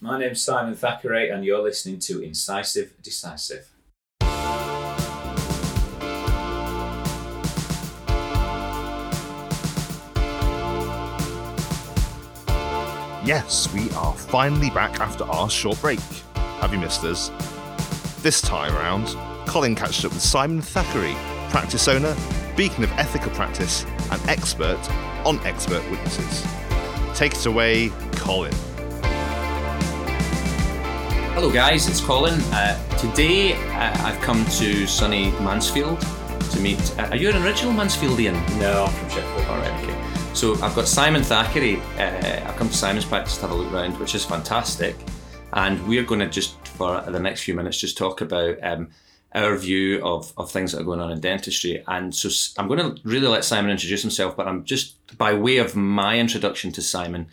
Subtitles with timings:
[0.00, 3.68] My name's Simon Thackeray, and you're listening to Incisive Decisive.
[13.24, 15.98] Yes, we are finally back after our short break.
[16.60, 17.32] Have you missed us?
[18.22, 19.08] This time around,
[19.48, 21.16] Colin catched up with Simon Thackeray,
[21.50, 22.14] practice owner,
[22.56, 24.78] beacon of ethical practice, and expert
[25.26, 26.46] on expert witnesses.
[27.16, 28.54] Take it away, Colin.
[31.40, 32.34] Hello, guys, it's Colin.
[32.52, 36.00] Uh, today uh, I've come to sunny Mansfield
[36.50, 36.98] to meet.
[36.98, 38.34] Uh, are you an original Mansfieldian?
[38.58, 39.46] No, I'm from Sheffield.
[39.46, 40.34] All right, okay.
[40.34, 41.76] So I've got Simon Thackeray.
[41.96, 44.96] Uh, I've come to Simon's practice to have a look around, which is fantastic.
[45.52, 48.90] And we're going to just, for the next few minutes, just talk about um,
[49.32, 51.84] our view of, of things that are going on in dentistry.
[51.86, 52.30] And so
[52.60, 56.18] I'm going to really let Simon introduce himself, but I'm just, by way of my
[56.18, 57.28] introduction to Simon,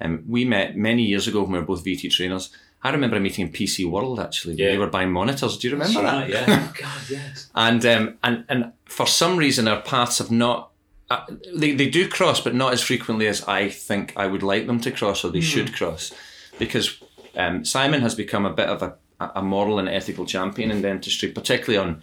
[0.00, 2.50] um, we met many years ago when we were both VT trainers.
[2.82, 4.54] I remember a meeting in PC World actually.
[4.54, 4.70] Yeah.
[4.70, 5.58] They were buying monitors.
[5.58, 6.20] Do you remember that?
[6.20, 6.72] Right, yeah.
[6.78, 7.50] God, yes.
[7.54, 10.70] and um, and and for some reason our paths have not
[11.10, 14.66] uh, they, they do cross but not as frequently as I think I would like
[14.66, 16.12] them to cross or they should cross
[16.58, 17.02] because
[17.36, 21.30] um, Simon has become a bit of a, a moral and ethical champion in dentistry
[21.30, 22.02] particularly on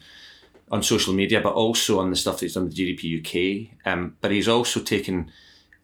[0.71, 4.17] on social media but also on the stuff that he's done with GDP UK um,
[4.21, 5.31] but he's also taken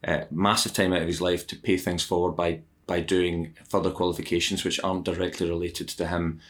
[0.04, 3.90] uh, massive time out of his life to pay things forward by by doing further
[3.90, 6.40] qualifications which aren't directly related to him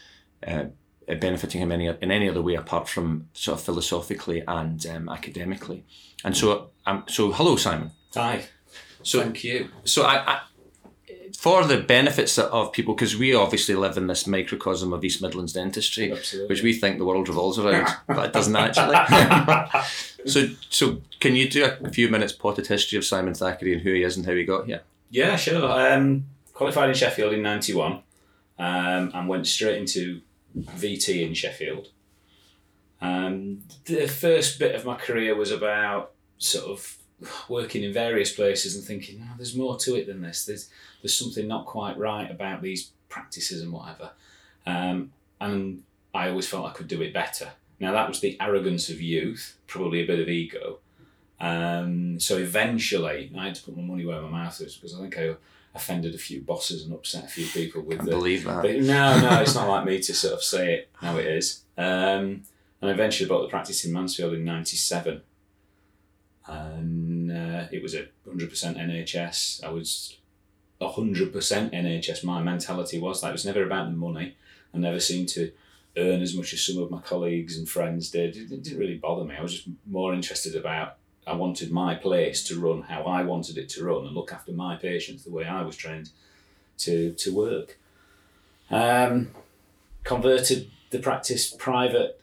[0.45, 0.65] uh,
[1.19, 5.83] benefiting him any in any other way apart from sort of philosophically and um, academically.
[6.23, 7.91] And so, um, so hello, Simon.
[8.13, 8.45] Hi.
[9.01, 9.69] So, Thank you.
[9.83, 10.41] so I, I
[11.37, 15.51] for the benefits of people, because we obviously live in this microcosm of East Midlands
[15.51, 16.47] dentistry, Absolutely.
[16.47, 18.95] which we think the world revolves around, but it doesn't actually.
[20.25, 23.93] so, so can you do a few minutes potted history of Simon Thackeray and who
[23.93, 24.83] he is and how he got here?
[25.13, 25.69] Yeah, sure.
[25.69, 28.01] Um, qualified in Sheffield in 91 um,
[29.13, 30.21] and went straight into
[30.57, 31.89] VT in Sheffield.
[32.99, 36.97] Um, the first bit of my career was about sort of
[37.47, 40.45] working in various places and thinking, oh, there's more to it than this.
[40.45, 40.71] There's,
[41.03, 44.13] there's something not quite right about these practices and whatever.
[44.65, 45.83] Um, and
[46.15, 47.51] I always felt I could do it better.
[47.79, 50.79] Now, that was the arrogance of youth, probably a bit of ego.
[51.43, 55.01] Um, so eventually, I had to put my money where my mouth is because I
[55.01, 55.35] think I
[55.75, 58.11] offended a few bosses and upset a few people with I the.
[58.11, 58.61] believe that.
[58.61, 61.63] But no, no, it's not like me to sort of say it how it is.
[61.77, 62.43] Um,
[62.79, 65.21] and I eventually bought the practice in Mansfield in '97,
[66.47, 69.65] and uh, it was a hundred percent NHS.
[69.65, 70.17] I was
[70.81, 72.23] hundred percent NHS.
[72.23, 74.35] My mentality was that it was never about the money.
[74.73, 75.51] I never seemed to
[75.97, 78.35] earn as much as some of my colleagues and friends did.
[78.37, 79.35] It didn't really bother me.
[79.37, 80.97] I was just more interested about.
[81.25, 84.51] I wanted my place to run how I wanted it to run and look after
[84.51, 86.09] my patients the way I was trained
[86.79, 87.77] to to work.
[88.69, 89.31] Um,
[90.03, 92.17] converted the practice privately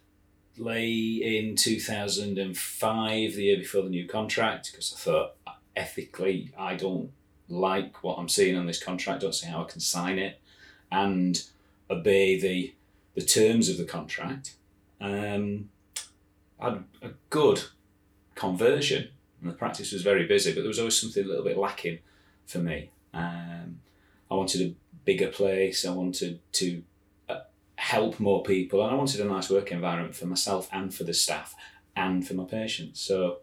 [1.39, 5.35] in 2005, the year before the new contract, because I thought
[5.77, 7.11] ethically I don't
[7.49, 10.41] like what I'm seeing on this contract, don't see how I can sign it
[10.91, 11.43] and
[11.89, 12.75] obey the
[13.15, 14.55] the terms of the contract.
[15.01, 15.71] Um,
[16.61, 17.65] I had a good
[18.47, 19.03] conversion
[19.41, 21.99] and the practice was very busy, but there was always something a little bit lacking
[22.47, 22.91] for me.
[23.13, 23.81] Um,
[24.31, 24.75] I wanted a
[25.05, 25.85] bigger place.
[25.87, 26.83] I wanted to
[27.29, 27.41] uh,
[27.77, 31.15] help more people, and I wanted a nice work environment for myself and for the
[31.15, 31.55] staff
[31.95, 33.01] and for my patients.
[33.01, 33.39] So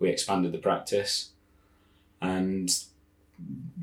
[0.00, 1.30] we expanded the practice,
[2.20, 2.68] and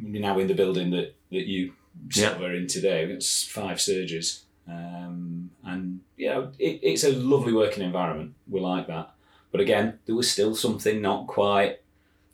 [0.01, 1.73] we're now in the building that, that you
[2.09, 2.35] sort Yeah.
[2.37, 3.05] of are in today.
[3.05, 8.33] It's five surgeries, um, and know it, it's a lovely working environment.
[8.47, 9.14] We like that,
[9.55, 11.79] but again, there was still something not quite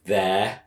[0.05, 0.61] there,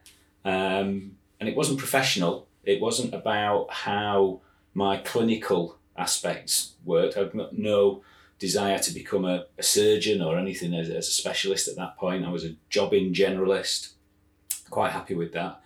[0.44, 2.46] um, and it wasn't professional.
[2.62, 4.40] It wasn't about how
[4.72, 7.16] my clinical aspects worked.
[7.16, 8.04] I've got no
[8.38, 12.24] desire to become a, a surgeon or anything as, as a specialist at that point.
[12.24, 13.94] I was a jobbing generalist,
[14.70, 15.60] quite happy with that.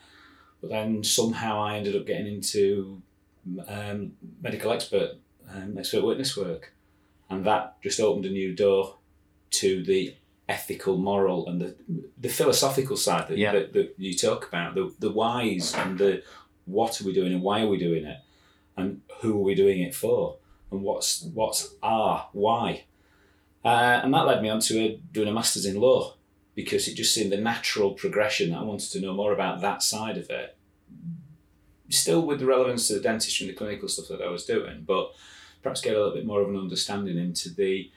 [0.63, 3.03] But then somehow I ended up getting into
[3.69, 5.17] um, medical expert,
[5.55, 6.73] um, expert witness work.
[7.29, 8.97] And that just opened a new door
[9.51, 10.15] to the
[10.49, 11.77] ethical, moral, and the,
[12.19, 13.53] the philosophical side that, Yeah.
[13.53, 16.23] that, that you talk about, the, the whys and the
[16.65, 18.19] what are we doing and why are we doing it
[18.77, 20.37] and who are we doing it for
[20.71, 22.85] and what's what's our why.
[23.65, 26.15] Uh, and that led me on to a, doing a master's in law
[26.55, 28.51] because it just seemed the natural progression.
[28.51, 30.57] That I wanted to know more about that side of it.
[31.91, 34.85] Still with the relevance to the dentistry and the clinical stuff that I was doing,
[34.87, 35.13] but
[35.63, 37.91] perhaps get a little bit more of an understanding into the,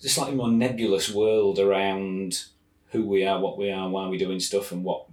[0.00, 2.44] the slightly more nebulous world around
[2.90, 5.06] who we are, what we are, why we're doing stuff, and what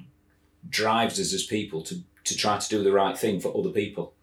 [0.69, 4.13] drives us as people to, to try to do the right thing for other people.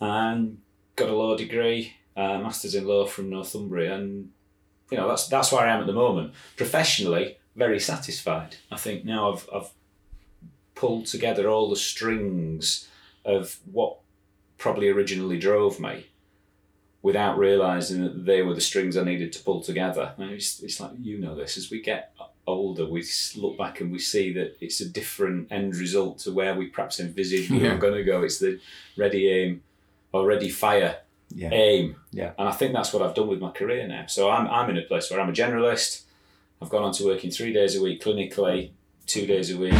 [0.00, 0.58] and
[0.96, 4.30] got a law degree, uh, masters in law from Northumbria, and
[4.90, 6.34] you know that's that's where I am at the moment.
[6.56, 8.56] Professionally, very satisfied.
[8.70, 9.70] I think now I've I've
[10.74, 12.88] pulled together all the strings
[13.24, 13.98] of what
[14.58, 16.06] probably originally drove me
[17.04, 20.14] without realizing that they were the strings I needed to pull together.
[20.16, 22.14] And it's, it's like you know this as we get
[22.46, 23.04] older, we
[23.36, 26.98] look back and we see that it's a different end result to where we perhaps
[27.00, 27.74] envisaged we Yeah.
[27.74, 28.22] were going to go.
[28.22, 28.58] It's the
[28.96, 29.62] ready aim
[30.14, 30.96] or ready fire
[31.34, 31.50] Yeah.
[31.52, 31.96] aim.
[32.10, 32.32] Yeah.
[32.38, 34.06] And I think that's what I've done with my career now.
[34.06, 36.02] So I'm, I'm in a place where I'm a generalist.
[36.62, 38.70] I've gone on to working three days a week clinically,
[39.06, 39.74] two days a week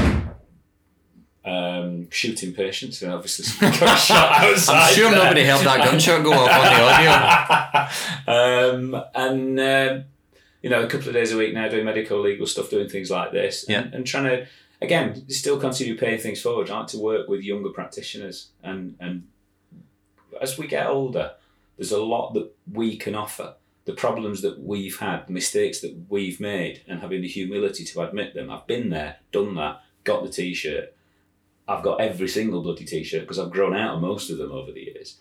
[1.45, 3.45] um, shooting patients, and obviously
[3.79, 4.75] got shot outside.
[4.89, 5.19] I'm sure there.
[5.25, 7.89] nobody heard that gunshot go off on
[8.27, 8.95] the audio.
[8.97, 10.05] um, and um,
[10.63, 13.11] you know, a couple of days a week now doing medical legal stuff, doing things
[13.11, 13.83] like this, Yeah.
[13.83, 14.47] and, and trying to
[14.83, 16.71] again still continue paying things forward.
[16.71, 19.25] I like to work with younger practitioners, and and
[20.41, 21.33] as we get older,
[21.77, 23.55] there's a lot that we can offer.
[23.85, 28.01] The problems that we've had, the mistakes that we've made, and having the humility to
[28.01, 28.51] admit them.
[28.51, 30.95] I've been there, done that, got the t-shirt.
[31.67, 34.71] I've got every single bloody t-shirt because I've grown out of most of them over
[34.71, 35.19] the years.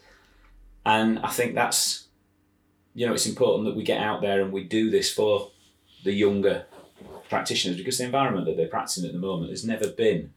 [0.86, 2.08] And I think that's,
[2.94, 5.52] you know, it's important that we get out there and we do this for
[6.04, 6.66] the younger
[7.30, 10.34] practitioners because the environment that they're practicing at the moment has never been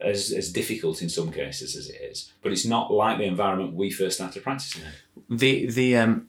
[0.00, 2.32] as, as difficult in some cases as it is.
[2.42, 5.36] But it's not like the environment we first started practicing in.
[5.36, 6.28] The the um,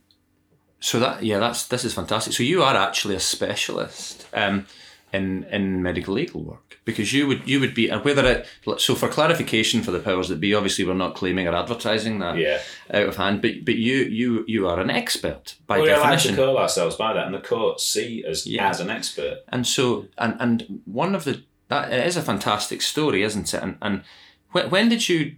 [0.79, 2.33] so that yeah, that's this is fantastic.
[2.33, 4.65] So you are actually a specialist um,
[5.13, 8.47] in in medical legal work because you would you would be and whether it
[8.81, 12.37] so for clarification for the powers that be, obviously we're not claiming or advertising that
[12.37, 12.59] Yeah.
[12.93, 15.97] out of hand, but but you you you are an expert by definition we like
[15.97, 16.35] to definition.
[16.35, 18.69] call ourselves by that and the courts see us Yeah.
[18.69, 19.39] as an expert.
[19.49, 23.61] And so, and and one of the that it is a fantastic story, isn't it?
[23.61, 24.03] And and
[24.51, 25.35] when, when did you,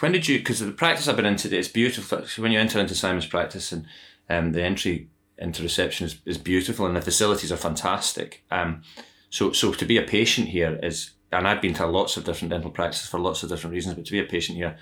[0.00, 0.38] when did you?
[0.38, 2.18] Because the practice I've been into is beautiful.
[2.42, 3.84] When you enter into Simon's practice, and
[4.28, 8.44] um, the entry into reception is, is beautiful, and the facilities are fantastic.
[8.50, 8.82] Um,
[9.30, 12.50] so so to be a patient here is, and I've been to lots of different
[12.50, 14.76] dental practices for lots of different reasons, but to be a patient here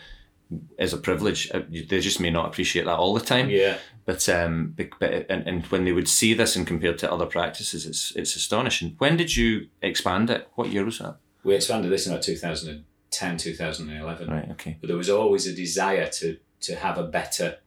[0.78, 1.50] is a privilege.
[1.52, 3.48] Uh, They just may not appreciate that all the time.
[3.50, 3.78] Yeah.
[4.04, 7.86] But um, but and, and when they would see this and compared to other practices,
[7.86, 8.94] it's it's astonishing.
[8.98, 10.48] When did you expand it?
[10.54, 11.16] What year was that?
[11.42, 14.28] We expanded this in about 2010, 2011.
[14.30, 14.50] Right.
[14.52, 14.76] Okay.
[14.80, 17.58] But there was always a desire to to have a better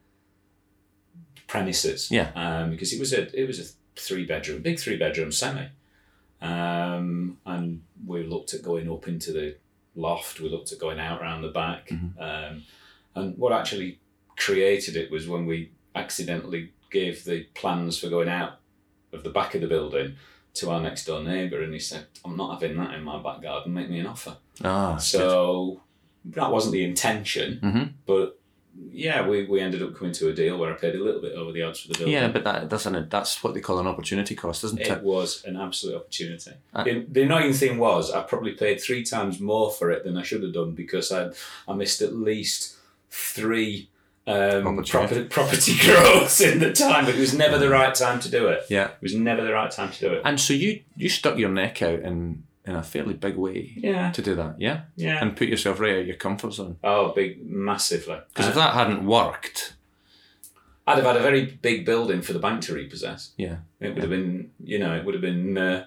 [1.48, 2.10] premises.
[2.10, 2.30] Yeah.
[2.36, 3.64] Um, because it was a it was a
[4.00, 5.66] three bedroom, big three bedroom semi.
[6.40, 9.56] Um, and we looked at going up into the
[9.96, 10.38] loft.
[10.40, 11.88] We looked at going out around the back.
[11.88, 12.20] Mm-hmm.
[12.20, 12.62] Um,
[13.16, 13.98] and what actually
[14.36, 18.60] created it was when we accidentally gave the plans for going out
[19.12, 20.14] of the back of the building
[20.54, 23.42] to our next door neighbour, and he said, "I'm not having that in my back
[23.42, 23.74] garden.
[23.74, 24.96] Make me an offer." Ah.
[24.96, 25.82] So
[26.24, 27.92] that wasn't the intention, Mhm.
[28.06, 28.37] but
[28.90, 31.32] yeah, we, we ended up coming to a deal where I paid a little bit
[31.32, 32.14] over the odds for the building.
[32.14, 35.02] Yeah, but that that's an that's what they call an opportunity cost, isn't it it?
[35.02, 36.52] was an absolute opportunity.
[36.74, 40.16] Uh, the, the annoying thing was I probably paid three times more for it than
[40.16, 41.30] I should have done because I
[41.66, 42.76] I missed at least
[43.10, 43.88] three
[44.26, 47.06] um, property, property growths in the time.
[47.06, 48.64] It was never the right time to do it.
[48.68, 48.88] Yeah.
[48.88, 50.22] It was never the right time to do it.
[50.24, 54.10] And so you you stuck your neck out in in a fairly big way Yeah,
[54.12, 55.18] to do that, yeah, yeah.
[55.22, 56.76] and put yourself right out of your comfort zone.
[56.84, 58.18] oh, big, massively.
[58.28, 59.74] Because if Uh, that hadn't worked,
[60.86, 63.32] I'd have had a very big building for the bank to repossess.
[63.36, 65.56] yeah, It would have been, you know, it would have been.
[65.58, 65.86] Uh,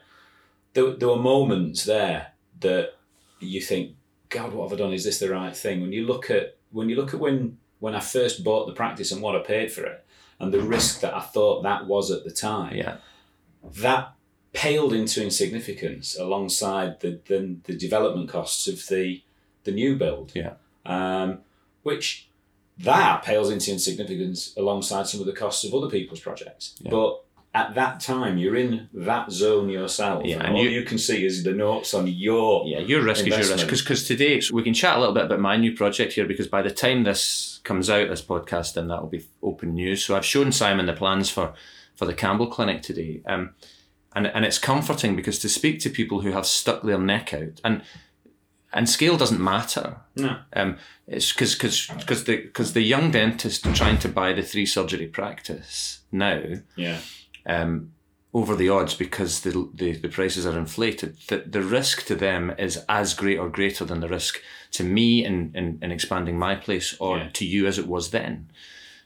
[0.73, 2.27] there, there were moments there
[2.61, 2.93] that
[3.39, 3.95] you think,
[4.29, 4.93] God, what have I done?
[4.93, 5.81] Is this the right thing?
[5.81, 9.11] When you look at when you look at when when I first bought the practice
[9.11, 10.05] and what I paid for it,
[10.39, 12.97] and the risk that I thought that was at the time, yeah,
[13.81, 14.13] that
[14.53, 19.21] paled into insignificance alongside the, the the development costs of the
[19.63, 20.31] the new build.
[20.35, 20.53] Yeah.
[20.85, 21.39] Um,
[21.83, 22.27] which
[22.79, 26.75] that pales into insignificance alongside some of the costs of other people's projects.
[26.81, 26.91] Yeah.
[26.91, 30.83] But at that time, you're in that zone yourself, Yeah, and, and all you- you,
[30.83, 32.65] can see is the notes on your.
[32.65, 32.79] yeah.
[32.79, 33.67] Your risk is your risk.
[33.67, 36.25] Because today so we can chat a little bit about my new project here.
[36.25, 40.03] Because by the time this comes out, this podcast, then that will be open news.
[40.03, 41.53] So I've shown Simon the plans for
[41.93, 43.21] for the Campbell Clinic today.
[43.27, 43.53] Um,
[44.15, 47.61] and and it's comforting because to speak to people who have stuck their neck out
[47.63, 47.81] and
[48.73, 49.97] and scale doesn't matter.
[50.15, 50.37] No.
[50.53, 50.77] Um,
[51.07, 55.07] it's because because because the because the young dentist trying to buy the three surgery
[55.07, 56.41] practice now
[56.77, 56.99] Yeah.
[57.45, 57.91] um,
[58.33, 61.17] over the odds because the, the the prices are inflated.
[61.27, 64.39] The the risk to them is as great or greater than the risk
[64.71, 67.29] to me in in, in expanding my place or Yeah.
[67.33, 68.49] to you as it was then.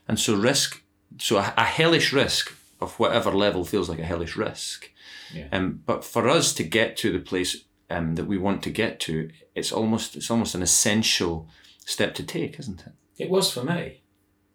[0.08, 0.82] And so risk,
[1.18, 4.90] so a, a hellish risk of whatever level feels like a hellish risk.
[5.32, 5.48] Yeah.
[5.52, 9.00] Um, but for us to get to the place um, that we want to get
[9.00, 11.48] to, it's almost it's almost an essential
[11.84, 12.92] step to take, isn't it?
[13.18, 14.02] It was for me.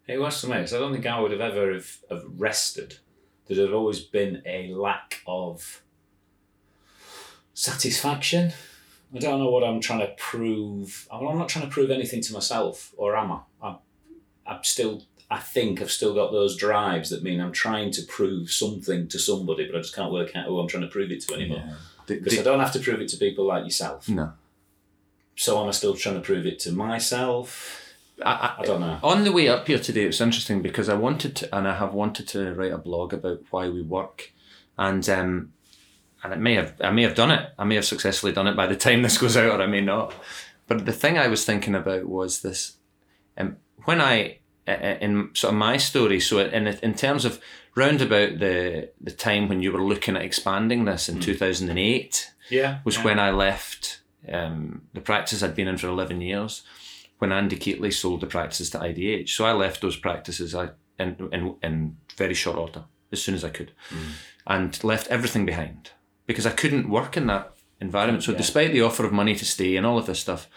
[0.07, 0.65] It was for me.
[0.67, 2.99] So I don't think I would have ever have, have rested.
[3.47, 5.81] There had always been a lack of
[7.53, 8.53] satisfaction.
[9.13, 11.07] I don't know what I'm trying to prove.
[11.11, 13.39] I'm I'm not trying to prove anything to myself, or am I?
[13.61, 13.77] I'm,
[14.45, 15.03] I'm still.
[15.31, 19.17] I think I've still got those drives that mean I'm trying to prove something to
[19.17, 21.63] somebody, but I just can't work out who I'm trying to prove it to anymore.
[22.05, 24.09] The- Because I don't have to prove it to people like yourself.
[24.09, 24.33] no.
[25.35, 27.79] So am I still trying to prove it to myself?
[28.23, 28.99] I, I don't know.
[29.01, 31.93] On the way up here today, it's interesting because I wanted to, and I have
[31.93, 34.31] wanted to write a blog about why we work,
[34.77, 35.53] and um,
[36.23, 37.49] and it may have, I may have done it.
[37.57, 39.81] I may have successfully done it by the time this goes out, or I may
[39.81, 40.13] not.
[40.67, 42.75] But the thing I was thinking about was this,
[43.37, 47.39] um, when I, in sort of my story, so in in terms of
[47.75, 51.69] round about the the time when you were looking at expanding this in two thousand
[51.69, 52.79] and eight, Yeah.
[52.83, 53.03] was yeah.
[53.03, 54.01] when I left
[54.31, 56.61] um, the practice I'd been in for 11 years
[57.17, 59.29] when Andy Keatley sold the practices to IDH.
[59.29, 63.43] So I left those practices I, in, in, in very short order, as soon as
[63.43, 63.71] I could,
[64.45, 65.91] and left everything behind
[66.27, 68.23] because I couldn't work in that environment.
[68.23, 68.37] So Yeah.
[68.37, 70.47] despite the offer of money to stay and all of this stuff,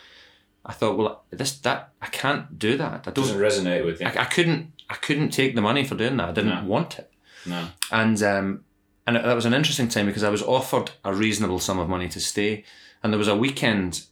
[0.66, 3.06] I thought, well, this that I can't do that.
[3.06, 3.46] I doesn't don't.
[3.50, 4.06] resonate with you.
[4.06, 4.72] I, I couldn't.
[4.88, 6.28] I couldn't take the money for doing that.
[6.28, 6.64] I didn't No.
[6.64, 7.10] want it
[7.46, 7.68] no.
[7.90, 8.64] and um,
[9.06, 12.08] and that was an interesting time because I was offered a reasonable sum of money
[12.08, 12.64] to stay,
[13.02, 14.04] and there was a weekend.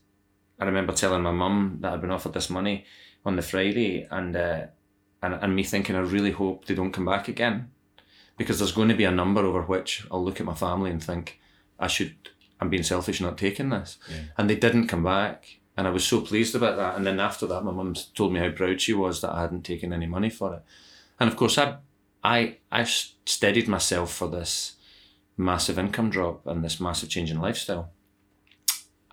[0.59, 2.85] I remember telling my mum that I'd been offered this money
[3.25, 4.65] on the Friday, and uh,
[5.21, 7.71] and and me thinking I really hope they don't come back again,
[8.37, 11.03] because there's going to be a number over which I'll look at my family and
[11.03, 11.39] think
[11.79, 12.15] I should.
[12.61, 13.97] I'm being selfish not taking this,
[14.37, 16.95] and they didn't come back, and I was so pleased about that.
[16.95, 19.63] And then after that, my mum told me how proud she was that I hadn't
[19.63, 20.61] taken any money for it,
[21.19, 21.77] and of course I
[22.23, 22.83] I I
[23.25, 24.75] steadied myself for this
[25.37, 27.91] massive income drop and this massive change in lifestyle.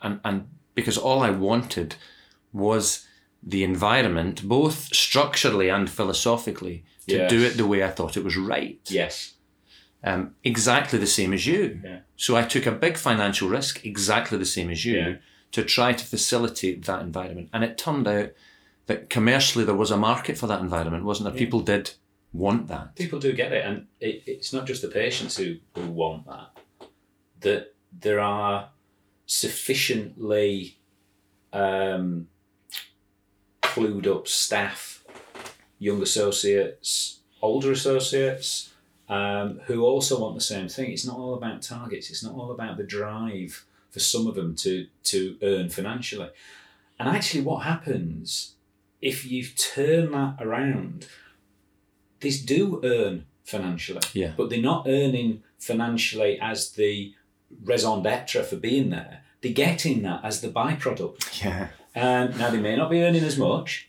[0.03, 1.97] And and because all I wanted
[2.53, 3.07] was
[3.43, 7.31] the environment, both structurally and philosophically, to Yes.
[7.31, 8.81] do it the way I thought it was right.
[8.89, 9.35] Yes.
[10.05, 11.81] Um, exactly the same as you.
[11.85, 12.01] Yeah.
[12.17, 15.15] So I took a big financial risk, exactly the same as you, Yeah.
[15.53, 17.49] To try to facilitate that environment.
[17.53, 18.31] And it turned out
[18.87, 21.39] that commercially there was a market for that environment, wasn't there?
[21.39, 21.93] People did
[22.33, 22.97] want that.
[22.97, 26.51] People do get it, and it, it's not just the patients who, who want that.
[27.41, 28.71] That there are
[29.27, 30.79] sufficiently
[31.53, 32.29] um,
[33.63, 35.05] clued up staff,
[35.79, 38.73] young associates, older associates,
[39.09, 40.93] um, who also want the same thing.
[40.93, 42.11] It's not all about targets.
[42.11, 46.29] It's not all about the drive for some of them to to earn financially.
[46.99, 48.55] And actually, what happens
[49.01, 51.07] if you turn that around?
[52.21, 54.35] These do earn financially, Yeah.
[54.37, 57.15] but they're not earning financially as the
[57.65, 59.23] raison d'etre for being there.
[59.41, 61.43] They're getting that as the byproduct.
[61.43, 61.69] Yeah.
[61.97, 63.89] Um, now, they may not be earning as much,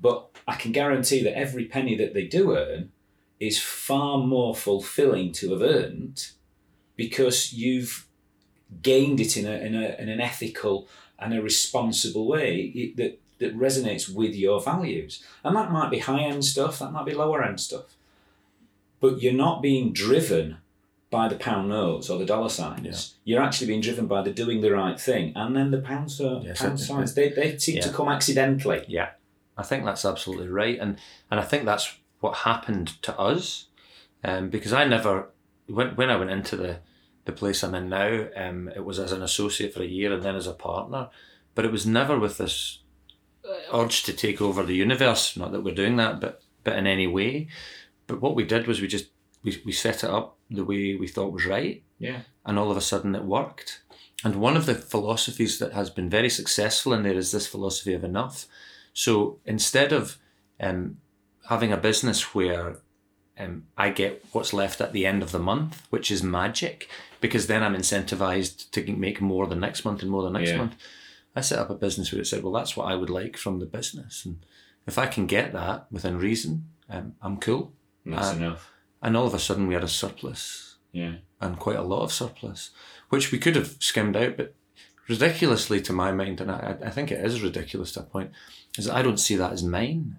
[0.00, 2.92] but I can guarantee that every penny that they do earn
[3.40, 6.28] is far more fulfilling to have earned
[6.96, 8.06] because you've
[8.80, 10.88] gained it in, a, in, a, in an ethical
[11.18, 15.22] and a responsible way that, that resonates with your values.
[15.44, 17.94] And that might be high end stuff, that might be lower end stuff.
[19.00, 20.58] But you're not being driven
[21.10, 23.14] by the pound notes or the dollar signs.
[23.24, 25.32] You're actually being driven by the doing the right thing.
[25.36, 28.84] And then the pound, so, Yes, pound signs, they, they seem to come accidentally.
[28.88, 29.10] Yeah,
[29.56, 30.98] I think that's absolutely right, and
[31.30, 33.66] and I think that's what happened to us,
[34.24, 35.28] um, because I never
[35.66, 36.78] when when I went into the
[37.24, 40.22] the place I'm in now, um, it was as an associate for a year and
[40.22, 41.08] then as a partner,
[41.54, 42.80] but it was never with this
[43.44, 45.36] uh, urge to take over the universe.
[45.36, 47.48] Not that we're doing that, but but in any way.
[48.06, 49.06] But what we did was we just
[49.44, 52.20] we, we set it up the way we thought was right, Yeah.
[52.44, 53.82] and all of a sudden it worked.
[54.24, 57.92] And one of the philosophies that has been very successful in there is this philosophy
[57.94, 58.46] of enough.
[58.92, 60.18] So instead of
[60.60, 60.98] um,
[61.48, 62.78] having a business where
[63.42, 66.88] um, I get what's left at the end of the month, which is magic,
[67.20, 70.58] because then I'm incentivized to make more the next month and more the next Yeah.
[70.58, 70.74] month.
[71.34, 73.58] I set up a business where it said, well, that's what I would like from
[73.58, 74.24] the business.
[74.24, 74.44] And
[74.86, 77.72] if I can get that within reason, um, I'm cool.
[78.04, 78.70] And That's Uh, enough.
[79.02, 81.16] And all of a sudden we had a surplus Yeah.
[81.40, 82.70] and quite a lot of surplus,
[83.08, 84.54] which we could have skimmed out, but
[85.08, 88.30] ridiculously to my mind, and I, I think it is ridiculous to a point,
[88.78, 90.16] is that I don't see that as mine.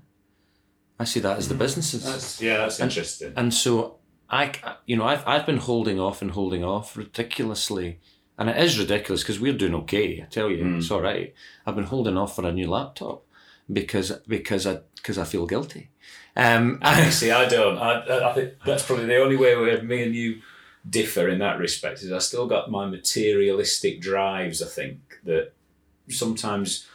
[0.99, 2.03] I see that as the businesses.
[2.05, 3.33] That's yeah, that's interesting.
[3.35, 3.97] And so
[4.29, 4.51] I,
[4.85, 7.99] you know, I've, I've been holding off and holding off ridiculously.
[8.37, 10.21] And it is ridiculous because we're doing okay.
[10.21, 11.33] I tell you, it's all right.
[11.67, 13.23] I've been holding off for a new laptop
[13.71, 15.89] because because I because I feel guilty.
[16.35, 17.29] Um, I see.
[17.29, 17.77] I don't.
[17.77, 20.41] I, I- I think that's probably the only way where me and you
[20.89, 22.01] differ in that respect.
[22.01, 24.63] Is I still got my materialistic drives.
[24.63, 25.53] I think that
[26.09, 26.87] sometimes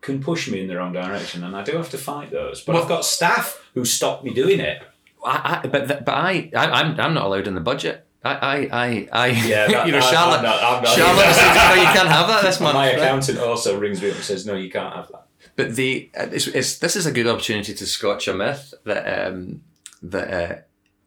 [0.00, 2.62] can push me in the wrong direction, and I do have to fight those.
[2.62, 4.82] But Well- I've got staff who stop me doing it.
[5.24, 8.06] I, I, but th- but I, I I'm I'm not allowed in the budget.
[8.24, 10.38] I I I, I Yeah, that- you know I- Charlotte.
[10.38, 12.74] I'm not- I'm not Charlotte says, no, you can't have that this month.
[12.74, 12.96] My right?
[12.98, 15.26] accountant also rings me up and says, "No, you can't have that."
[15.56, 19.26] But the uh, it's, it's this is a good opportunity to scotch a myth that
[19.26, 19.62] um,
[20.02, 20.56] that uh,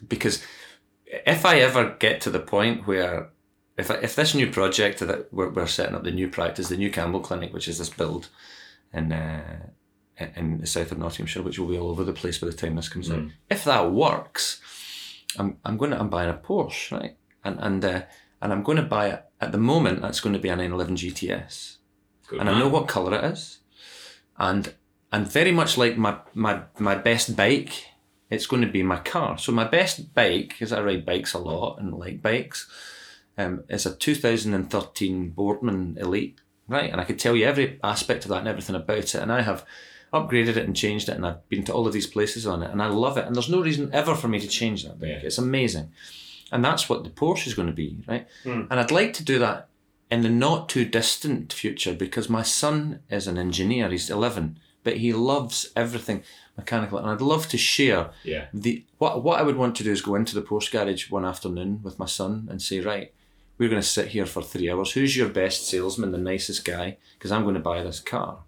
[0.07, 0.43] because
[1.07, 3.29] if I ever get to the point where
[3.77, 6.77] if I, if this new project that we're, we're setting up the new practice, the
[6.77, 8.29] new Campbell Clinic, which is this build
[8.93, 9.67] in uh,
[10.35, 12.75] in the south of Nottinghamshire, which will be all over the place by the time
[12.75, 13.23] this comes out.
[13.49, 14.61] If that works,
[15.37, 17.17] I'm I'm going to I'm buying a Porsche, right?
[17.43, 18.01] And and uh,
[18.41, 20.01] and I'm going to buy it at the moment.
[20.01, 21.77] That's going to be a 911 GTS
[22.27, 23.59] Good and I know what colour it is.
[24.37, 24.73] And
[25.11, 27.87] and very much like my, my my best bike,
[28.29, 29.37] it's going to be my car.
[29.37, 32.69] So my best bike, because I ride bikes a lot and like bikes,
[33.37, 36.41] um, is a 2013 Boardman Elite,
[36.73, 36.91] right?
[36.91, 39.15] And I could tell you every aspect of that and everything about it.
[39.15, 39.65] And I have
[40.11, 42.69] upgraded it and changed it, and I've been to all of these places on it,
[42.71, 43.25] and I love it.
[43.25, 45.09] And there's no reason ever for me to change that bike.
[45.09, 45.19] Yeah.
[45.27, 45.91] It's amazing,
[46.51, 48.27] and that's what the Porsche is going to be, right?
[48.43, 48.63] Hmm.
[48.69, 49.69] And I'd like to do that
[50.11, 53.89] in the not too distant future because my son is an engineer.
[53.89, 56.21] He's 11, but he loves everything
[56.57, 58.45] mechanical, and I'd love to share Yeah.
[58.53, 61.25] the what what I would want to do is go into the Porsche garage one
[61.25, 63.11] afternoon with my son and say, right,
[63.57, 64.91] we're going to sit here for three hours.
[64.93, 66.97] Who's your best salesman, the nicest guy?
[67.17, 68.39] Because I'm going to buy this car,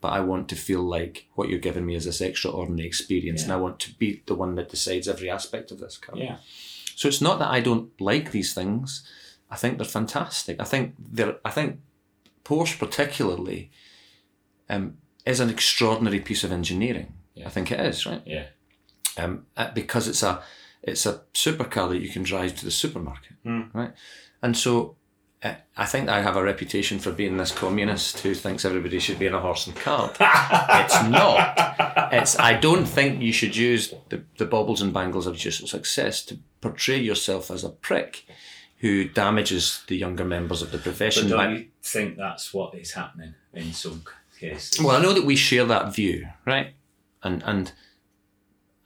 [0.00, 3.52] but I want to feel like what you're giving me is this extraordinary experience, and
[3.52, 6.16] I want to be the one that decides every aspect of this car.
[6.16, 6.36] Yeah.
[6.96, 9.06] So it's not that I don't like these things.
[9.50, 10.60] I think they're fantastic.
[10.60, 11.36] I think they're.
[11.44, 11.80] I think
[12.44, 13.70] Porsche particularly
[14.68, 17.12] um, is an extraordinary piece of engineering.
[17.44, 18.46] I think it is right Yeah.
[19.18, 20.42] um, uh, because it's a
[20.82, 23.92] it's a supercar that you can drive to the supermarket, right?
[24.44, 24.96] And so
[25.42, 29.18] uh, I think I have a reputation for being this communist who thinks everybody should
[29.18, 30.16] be in a horse and cart.
[30.20, 31.54] it's not.
[32.12, 36.22] It's I don't think you should use the, the baubles and bangles of your success
[36.26, 38.26] to portray yourself as a prick
[38.80, 41.24] who damages the younger members of the profession.
[41.24, 44.02] But don't by- you think that's what is happening in some
[44.38, 44.78] cases?
[44.78, 46.74] Well, I know that we share that view, right?
[47.22, 47.72] And and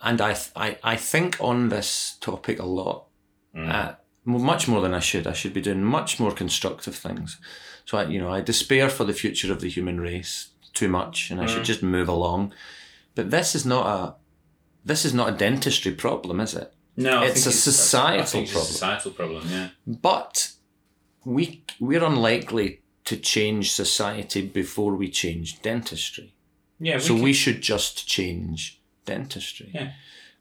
[0.00, 3.06] and I th- I I think on this topic a lot,
[3.56, 3.96] uh, mo-
[4.28, 5.26] much more than I should.
[5.26, 7.38] I should be doing much more constructive things.
[7.84, 11.30] So I, you know, I despair for the future of the human race too much,
[11.30, 11.66] and I should mm.
[11.66, 12.52] just move along.
[13.14, 14.14] But this is not a
[14.84, 16.72] this is not a dentistry problem, is it?
[16.98, 18.70] no, it's a societal I think it's problem.
[18.70, 19.48] a societal problem.
[19.48, 19.68] Yeah.
[19.86, 20.52] But
[21.24, 26.34] we we're unlikely to change society before we change dentistry.
[26.80, 26.98] Yeah.
[26.98, 29.70] so can- we should just change dentistry.
[29.72, 29.92] Yeah.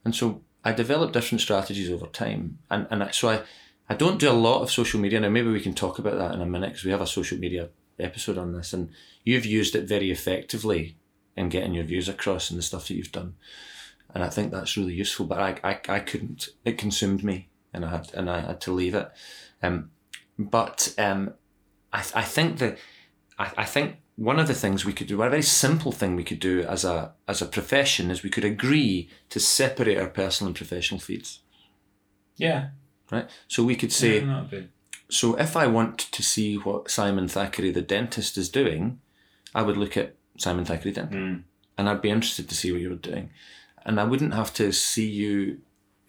[0.03, 3.41] And so I developed different strategies over time, and and so I
[3.89, 5.29] I don't do a lot of social media now.
[5.29, 7.69] Maybe we can talk about that in a minute because we have a social media
[7.99, 8.89] episode on this, and
[9.23, 10.97] you've used it very effectively
[11.35, 13.35] in getting your views across and the stuff that you've done,
[14.13, 15.25] and I think that's really useful.
[15.25, 16.49] But I I, I couldn't.
[16.65, 19.09] It consumed me, and I had and I had to leave it.
[19.63, 19.91] Um,
[20.37, 21.33] but um,
[21.93, 22.77] I I think that
[23.39, 26.23] I, I think one of the things we could do, a very simple thing we
[26.23, 30.47] could do as a as a profession, is we could agree to separate our personal
[30.47, 31.39] and professional feeds.
[32.35, 32.69] Yeah.
[33.11, 33.29] Right.
[33.47, 34.45] So we could say, Yeah,
[35.09, 38.99] so if I want to see what Simon Thackeray, the dentist, is doing,
[39.55, 41.43] I would look at Simon Thackeray Dent, Mm.
[41.77, 43.29] and I'd be interested to see what you were doing,
[43.85, 45.59] and I wouldn't have to see you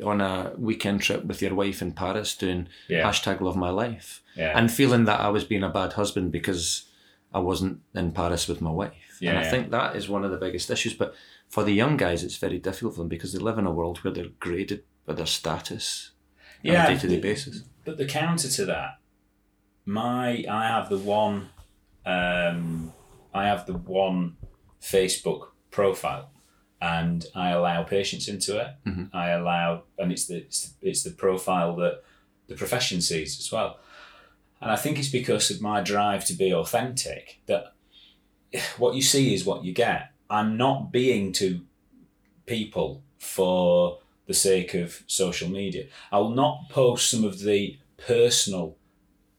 [0.04, 3.08] on a weekend trip with your wife in Paris doing Yeah.
[3.08, 4.52] hashtag Love My Life, Yeah.
[4.58, 6.84] and feeling that I was being a bad husband because
[7.32, 8.94] I wasn't in Paris with my wife.
[9.20, 9.50] and I yeah.
[9.50, 10.94] think that is one of the biggest issues.
[10.94, 11.12] But
[11.48, 13.98] for the young guys, it's very difficult for them because they live in a world
[13.98, 16.12] where they're graded by their status
[16.62, 17.62] Yeah, on a day to day basis.
[17.84, 18.98] But the counter to that,
[19.84, 21.48] my I have the one,
[22.04, 22.92] um,
[23.32, 24.36] I have the one
[24.82, 26.30] Facebook profile,
[26.80, 28.68] and I allow patients into it.
[28.86, 29.10] Mhm.
[29.12, 32.02] I allow, and it's the it's, it's the profile that
[32.48, 33.78] the profession sees as well.
[34.60, 37.74] And I think it's because of my drive to be authentic that
[38.76, 40.10] what you see is what you get.
[40.28, 41.60] I'm not being to
[42.46, 45.86] people for the sake of social media.
[46.12, 48.76] I will not post some of the personal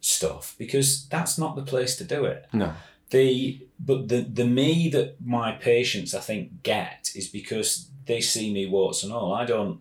[0.02, 2.48] stuff because that's not the place to do it.
[2.52, 2.74] No.
[3.12, 8.52] The but the the me that my patients I think get is because they see
[8.54, 9.34] me warts and all.
[9.34, 9.80] I don't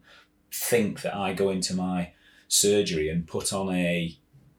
[0.52, 2.12] think that I go into my
[2.46, 4.16] surgery and put on a,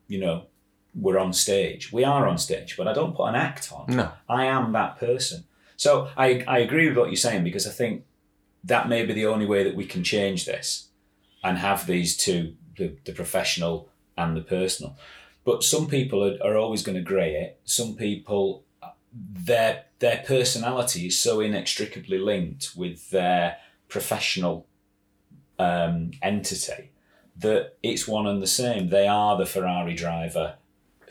[0.08, 0.48] you know,
[0.96, 1.92] we're on stage.
[1.92, 3.96] We are on stage, but I don't put an act on.
[3.96, 4.12] No.
[4.28, 5.46] I am that person.
[5.78, 8.04] So I, I agree with what you're saying because I think
[8.64, 10.90] that may be the only way that we can change this
[11.44, 14.98] and have these two, the, the professional and the personal.
[15.46, 17.60] But some people are, are always going to grey it.
[17.64, 18.64] Some people
[19.12, 24.68] their their personality is so inextricably linked with their professional
[25.58, 26.92] um, entity
[27.38, 28.90] that it's one and the same.
[28.90, 30.56] They are the Ferrari driver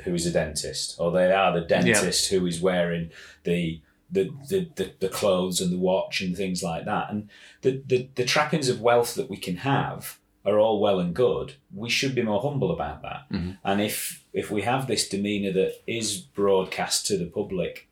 [0.05, 3.11] who is a dentist, or they are the dentist who is wearing
[3.45, 7.11] the the, the, the, the clothes and the watch and things like that.
[7.11, 7.29] And
[7.63, 11.55] the, the, the trappings of wealth that we can have are all well and good.
[11.75, 13.27] We should be more humble about that.
[13.65, 17.89] And if if we have this demeanour that is broadcast to the public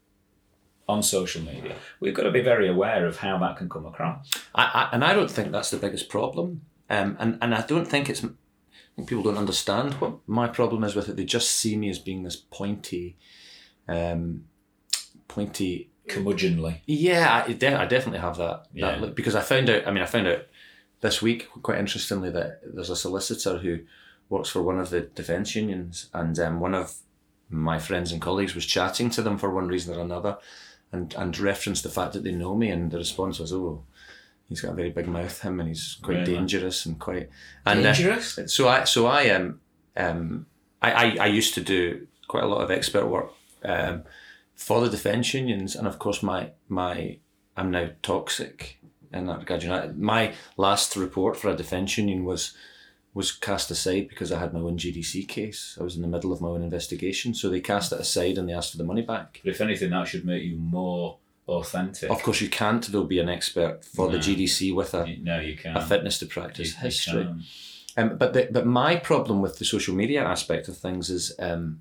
[0.88, 4.30] on social media, we've got to be very aware of how that can come across.
[4.54, 6.62] I, I, and I don't think that's the biggest problem.
[6.88, 8.24] Um, and, and I don't think it's.
[8.24, 8.28] I
[8.94, 11.16] think people don't understand what my problem is with it.
[11.16, 13.18] They just see me as being this pointy,
[13.86, 14.44] um,
[15.28, 15.90] pointy.
[16.08, 16.80] Curmudgeonly.
[16.86, 18.66] Yeah, I, de- I definitely have that.
[18.72, 18.98] Yeah.
[18.98, 19.86] that because I found out.
[19.86, 20.46] I mean, I found out
[21.00, 23.80] this week quite interestingly that there's a solicitor who
[24.28, 26.96] works for one of the defence unions, and um, one of
[27.50, 30.38] my friends and colleagues was chatting to them for one reason or another,
[30.92, 33.82] and and referenced the fact that they know me, and the response was, "Oh,
[34.48, 36.34] he's got a very big mouth, him, and he's quite Really?
[36.34, 37.28] dangerous and quite
[37.64, 38.38] and uh, Dangerous?
[38.46, 39.60] so I so I um
[39.96, 40.46] um
[40.82, 43.32] I, I, I used to do quite a lot of expert work
[43.64, 44.02] um,
[44.56, 47.18] for the defence unions, and of course my my
[47.56, 48.78] I'm now toxic
[49.12, 49.62] in that regard.
[49.62, 52.54] You know, my last report for a defence union was
[53.14, 55.78] was cast aside because I had my own GDC case.
[55.80, 58.46] I was in the middle of my own investigation, so they cast it aside and
[58.48, 59.40] they asked for the money back.
[59.42, 61.16] But if anything, that should make you more
[61.48, 62.10] authentic.
[62.10, 65.40] Of course, you can't though be an expert for the GDC with a, You- No,
[65.40, 65.78] you can't.
[65.78, 67.24] a fitness to practice you history.
[67.24, 67.42] can't.
[67.98, 71.80] Um, but the, but my problem with the social media aspect of things is um,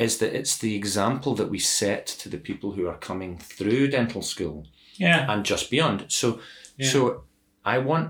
[0.00, 3.88] is that it's the example that we set to the people who are coming through
[3.88, 5.30] dental school Yeah.
[5.32, 6.04] and just beyond.
[6.08, 6.40] So
[6.78, 6.90] Yeah.
[6.92, 7.24] so
[7.64, 8.06] I want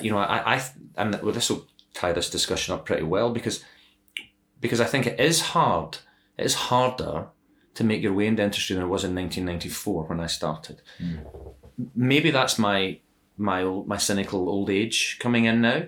[0.00, 0.62] you know I I
[0.96, 3.64] and well, this will tie this discussion up pretty well because
[4.60, 5.98] because I think it is hard.
[6.38, 7.26] It is harder
[7.74, 10.80] to make your way in dentistry than it was in 1994 when I started.
[10.98, 11.16] Hmm.
[11.94, 13.00] Maybe that's my
[13.36, 15.82] my old, my cynical old age coming in now.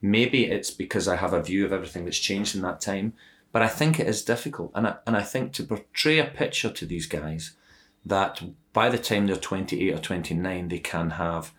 [0.00, 3.12] Maybe it's because I have a view of everything that's changed in that time.
[3.52, 6.70] But I think it is difficult, and I, and I think to portray a picture
[6.70, 7.56] to these guys
[8.04, 11.52] that by the time they're 28 or 29, they can have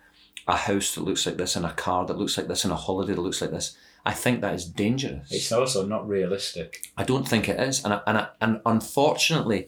[0.47, 2.78] a house that looks like this and a car that looks like this and a
[2.78, 3.76] holiday that looks like this.
[4.06, 5.32] I think that is dangerous.
[5.32, 6.88] It's also not realistic.
[6.95, 9.67] I don't think it is, and I, and I, and unfortunately,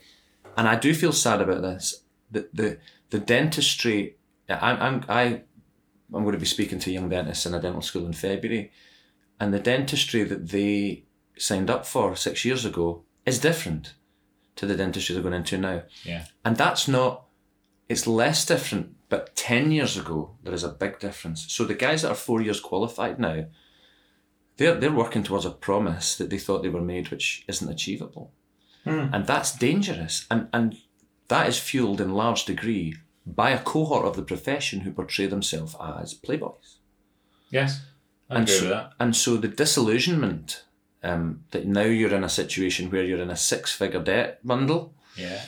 [0.55, 2.03] and I do feel sad about this.
[2.31, 2.77] The the
[3.09, 4.15] the dentistry.
[4.47, 5.25] I'm I'm I
[6.13, 8.71] I'm going to be speaking to young dentists in a dental school in February,
[9.39, 11.03] and the dentistry that they
[11.39, 13.93] signed up for six years ago is different
[14.55, 16.25] to the dentistry they're going into now, Yeah.
[16.45, 17.25] and that's not.
[17.87, 21.45] It's less different, but ten years ago there is a big difference.
[21.51, 23.45] So the guys that are four years qualified now,
[24.57, 28.31] they're they're working towards a promise that they thought they were made, which isn't achievable,
[28.83, 29.07] hmm.
[29.13, 30.25] and that's dangerous.
[30.29, 30.75] And and
[31.29, 35.75] that is fueled in large degree by a cohort of the profession who portray themselves
[35.99, 36.77] as playboys.
[37.51, 37.81] Yes.
[38.29, 38.91] I And agree so, with that.
[38.99, 40.63] and so the disillusionment
[41.03, 45.41] um, that now you're in a situation where you're in a six-figure debt bundle Yeah.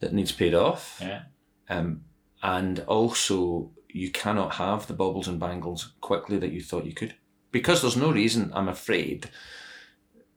[0.00, 1.22] that needs paid off, Yeah.
[1.68, 2.04] um,
[2.42, 7.14] and also you cannot have the baubles and bangles quickly that you thought you could
[7.52, 9.30] because there's no reason i'm afraid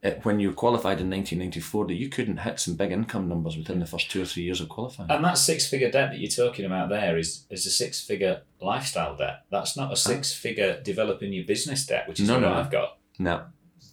[0.04, 3.80] uh, when you qualified in 1994 that you couldn't hit some big income numbers within
[3.80, 6.30] the first two or three years of qualifying And that six figure debt that you're
[6.30, 9.40] talking about there is, is a six figure lifestyle debt.
[9.50, 12.52] That's not a six figure developing your business debt, which is No, what no.
[12.54, 12.98] I've got.
[13.18, 13.42] no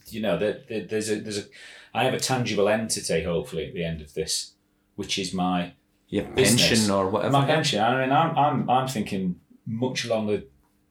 [0.08, 1.44] You know, there, there, there's a there's a
[1.94, 4.52] I have a tangible entity hopefully at the end of this,
[4.94, 5.72] which is my
[6.08, 6.68] your Business.
[6.68, 7.80] pension or whatever my pension.
[7.80, 10.46] I mean, I'm I'm I'm thinking much along the,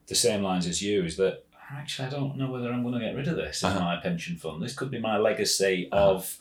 [0.07, 1.05] the same lines as you.
[1.05, 3.71] Is that actually I don't know whether I'm going to get rid of this as
[3.75, 3.79] Uh-huh.
[3.79, 4.61] my pension fund.
[4.61, 6.37] This could be my legacy of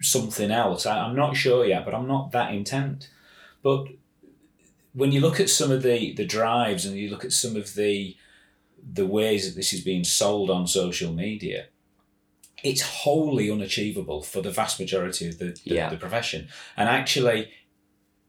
[0.00, 0.86] something else.
[0.86, 3.10] I, I'm not sure yet, but I'm not that intent.
[3.62, 3.86] But
[4.92, 7.74] when you look at some of the the drives and you look at some of
[7.74, 8.16] the
[8.92, 11.66] the ways that this is being sold on social media,
[12.64, 15.90] it's wholly unachievable for the vast majority of the, the, Yeah.
[15.90, 16.48] the profession.
[16.76, 17.50] And actually,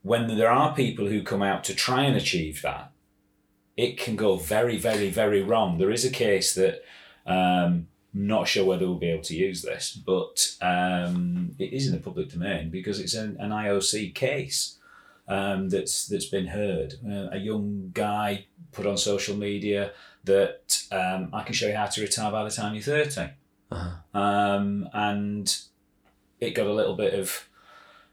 [0.04, 2.92] when there are people who come out to try and achieve that,
[3.76, 5.78] it can go very, very, very wrong.
[5.78, 6.84] There is a case that
[7.26, 11.88] um, I'm not sure whether we'll be able to use this, but um, it is
[11.88, 14.78] in the public domain because it's an, an IOC case
[15.28, 16.96] um, that's that's been heard.
[17.08, 19.92] Uh, a young guy put on social media
[20.24, 23.30] that um, I can show you how to retire by the time you're thirty,
[23.72, 24.20] Uh-huh.
[24.20, 25.58] um, and
[26.40, 27.48] it got a little bit of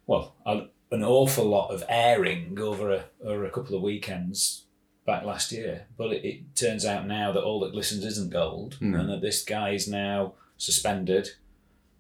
[0.07, 4.65] well, a, an awful lot of airing over a over a couple of weekends
[5.07, 5.87] back last year.
[5.97, 8.99] But it, it turns out now that all that glistens isn't gold, No.
[9.01, 11.31] and that this guy is now suspended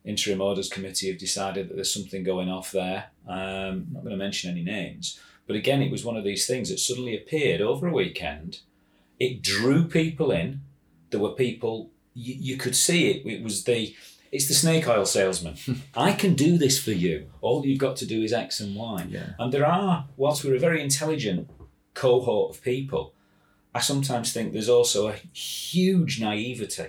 [0.04, 3.06] interim orders committee have decided that there's something going off there.
[3.26, 6.46] Um, I'm not going to mention any names, but again, it was one of these
[6.46, 8.60] things that suddenly appeared over a weekend.
[9.18, 10.60] It drew people in.
[11.10, 13.26] There were people you, you could see it.
[13.26, 13.94] It was the
[14.32, 15.56] it's the snake oil salesman.
[15.96, 17.30] I can do this for you.
[17.40, 19.06] All you've got to do is X and Y.
[19.08, 19.30] Yeah.
[19.38, 21.48] And there are, whilst we're a very intelligent
[21.94, 23.14] cohort of people,
[23.74, 26.88] I sometimes think there's also a huge naivety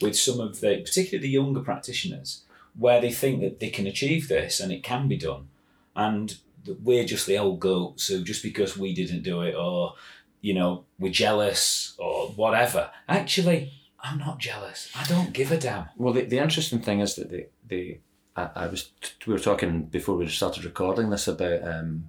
[0.00, 2.44] with some of the, particularly the younger practitioners,
[2.78, 5.48] where they think that they can achieve this and it can be done.
[5.94, 9.94] And that we're just the old goats who, just because we didn't do it or,
[10.40, 12.90] you know, we're jealous or whatever.
[13.08, 13.72] Actually,
[14.06, 14.90] I'm not jealous.
[14.96, 15.86] I don't give a damn.
[15.96, 17.98] Well, the, the interesting thing is that the the
[18.36, 18.90] I, I was
[19.26, 22.06] we were talking before we started recording this about um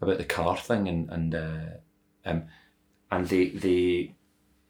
[0.00, 1.66] about the car thing and and uh,
[2.26, 2.44] um
[3.10, 4.10] and the the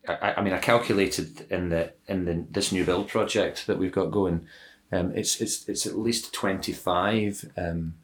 [0.09, 3.93] I, I mean I calculated in the in the this new build project that we've
[3.93, 4.47] got going
[4.93, 7.95] um it's it's it's at least twenty five um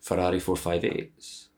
[0.00, 1.48] Ferrari four five eights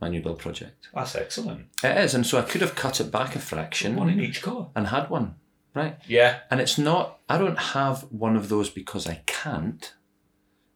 [0.00, 1.66] my new build project That's excellent.
[1.82, 4.42] it is and so I could have cut it back a fraction One in each
[4.42, 4.70] car.
[4.76, 5.36] and had one
[5.74, 6.40] right Yeah.
[6.50, 9.94] and it's not i don't have one of those because i can't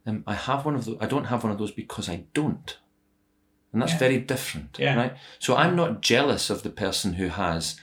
[0.06, 2.78] um, i have one of those i don't have one of those because i don't
[3.72, 3.98] and that's Yeah.
[3.98, 4.96] very different Yeah.
[4.96, 7.78] right so i'm not jealous of the person who has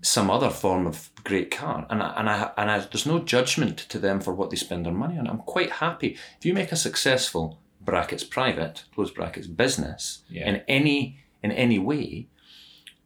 [0.00, 3.78] some other form of great car and I, and I and I, there's no judgment
[3.88, 6.70] to them for what they spend their money on i'm quite happy if you make
[6.72, 10.48] a successful brackets private close brackets business Yeah.
[10.48, 12.28] in any in any way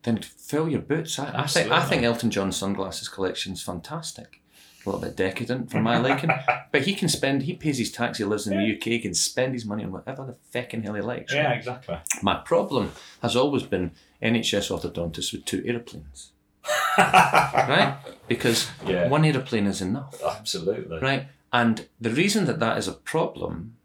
[0.05, 4.41] then fill your boots I, I think I think Elton John's sunglasses collection is fantastic
[4.85, 6.31] a little bit decadent for my liking
[6.73, 9.15] but he can spend he pays his tax he lives in the UK he can
[9.15, 11.57] spend his money on whatever the feckin' hell he likes right?
[11.57, 11.97] exactly.
[12.23, 12.91] my problem
[13.23, 16.33] has always been NHS orthodontists with two aeroplanes
[16.99, 17.97] right
[18.29, 19.09] because Yeah.
[19.09, 20.99] one aeroplane is enough Absolutely.
[20.99, 23.77] right and the reason that that is a problem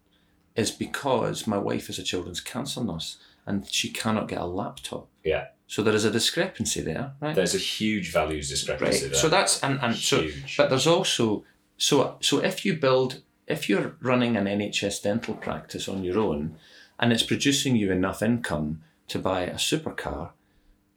[0.56, 5.08] is because my wife is a children's cancer nurse and she cannot get a laptop
[5.24, 5.46] Yeah.
[5.68, 7.36] So there is a discrepancy there right?
[7.36, 9.12] There's a huge values discrepancy right.
[9.12, 9.20] there.
[9.20, 10.26] so that's and, and so
[10.56, 11.44] but there's also
[11.76, 16.56] so so if you build if you're running an nhs dental practice on your own
[16.98, 20.30] and it's producing you enough income to buy a supercar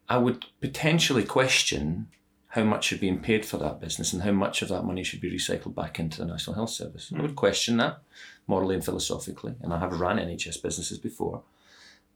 [0.08, 2.08] i would potentially question
[2.52, 5.22] how much you're being paid for that business and how much of that money should
[5.22, 7.10] be recycled back into the national health service.
[7.16, 7.36] I would hmm.
[7.36, 8.02] question that
[8.46, 11.42] morally and philosophically and i have run nhs businesses before.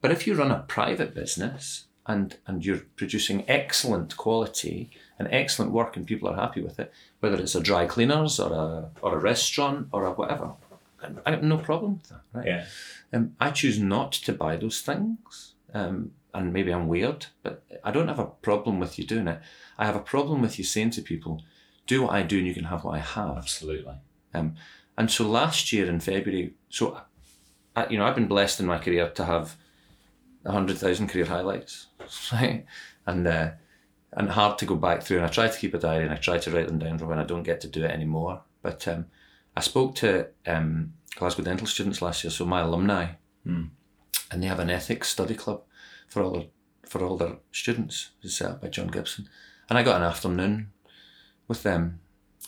[0.03, 5.73] But if you run a private business and and you're producing excellent quality and excellent
[5.73, 9.17] work and people are happy with it, whether it's a dry cleaners or a or
[9.17, 10.53] a restaurant or a whatever,
[11.25, 12.21] I have no problem with that.
[12.33, 12.47] Right?
[12.47, 12.65] yeah.
[13.13, 15.55] Um, I choose not to buy those things.
[15.73, 19.41] Um, and maybe I'm weird, but I don't have a problem with you doing it.
[19.79, 21.43] I have a problem with you saying to people,
[21.87, 23.95] "Do what I do, and you can have what I have." Absolutely.
[24.35, 24.55] Um,
[24.99, 27.01] and so last year in February, so
[27.75, 29.57] I, you know, I've been blessed in my career to have
[30.45, 31.87] a hundred thousand career highlights,
[32.33, 32.65] right?
[33.07, 33.51] And uh,
[34.13, 35.19] and hard to go back through.
[35.19, 37.07] And I try to keep a diary and I try to write them down for
[37.07, 38.43] when I don't get to do it anymore.
[38.63, 39.07] But um,
[39.57, 43.13] I spoke to um, Glasgow dental students last year, so my alumni,
[44.31, 45.63] and they have an ethics study club
[46.09, 46.47] for all their
[46.85, 48.11] for all their students.
[48.23, 49.29] It's set up by John Gibson,
[49.69, 50.73] and I got an afternoon
[51.49, 52.01] with them.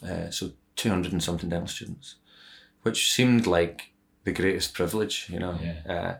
[0.03, 2.16] Uh, so two hundred and something dental students,
[2.83, 3.92] which seemed like
[4.25, 5.59] the greatest privilege, you know.
[5.62, 5.92] Yeah.
[5.92, 6.16] Uh,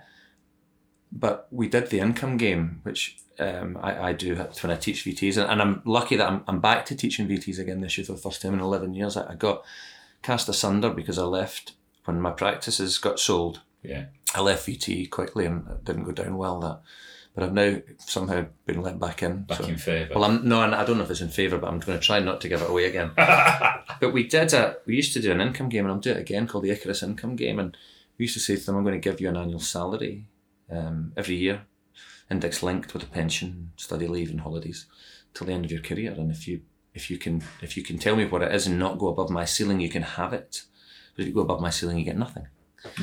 [1.11, 5.37] but we did the income game, which um, I, I do when I teach VTs,
[5.41, 8.13] and, and I'm lucky that I'm, I'm back to teaching VTs again this year for
[8.13, 9.17] the first time in 11 years.
[9.17, 9.65] I, I got
[10.23, 11.73] cast asunder because I left
[12.05, 13.61] when my practices got sold.
[13.83, 14.07] Yeah.
[14.35, 16.61] I left VT quickly and it didn't go down well.
[16.61, 16.81] That,
[17.35, 19.43] but I've now somehow been let back in.
[19.43, 20.15] Back so- in favour.
[20.15, 22.19] well, I'm no, I don't know if it's in favour, but I'm going to try
[22.19, 23.13] not to give it away again.
[23.17, 26.19] but we did a, we used to do an income game, and I'll do it
[26.19, 27.59] again called the Icarus Income Game.
[27.61, 27.77] And
[28.19, 30.27] we used to say to them, "I'm going to give you an annual salary
[30.71, 31.63] um, every year,
[32.31, 34.87] index linked with a pension, study leave, and holidays
[35.35, 36.13] till the end of your career.
[36.13, 36.63] And if you
[36.95, 39.31] if you can if you can tell me what it is and not go above
[39.31, 40.63] my ceiling, you can have it.
[41.15, 42.47] But if you go above my ceiling, you get nothing."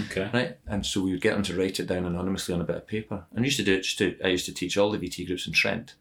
[0.05, 0.29] okay.
[0.33, 0.57] right?
[0.67, 2.87] And so we would get them to write it down anonymously on a bit of
[2.87, 3.25] paper.
[3.31, 5.25] And we used to do it just to, I used to teach all the VT
[5.27, 5.95] groups in Trent.